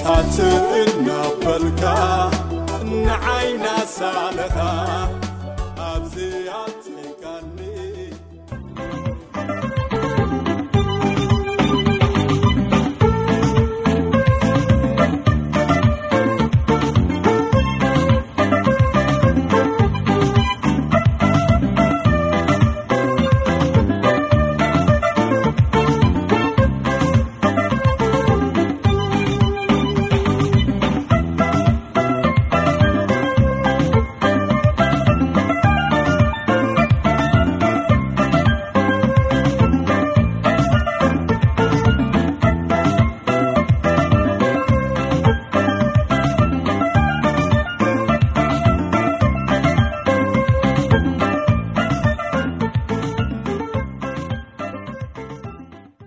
ሳتእنبلካ 0.00 1.82
نዓይن 3.04 3.64
سلኻ 3.96 4.56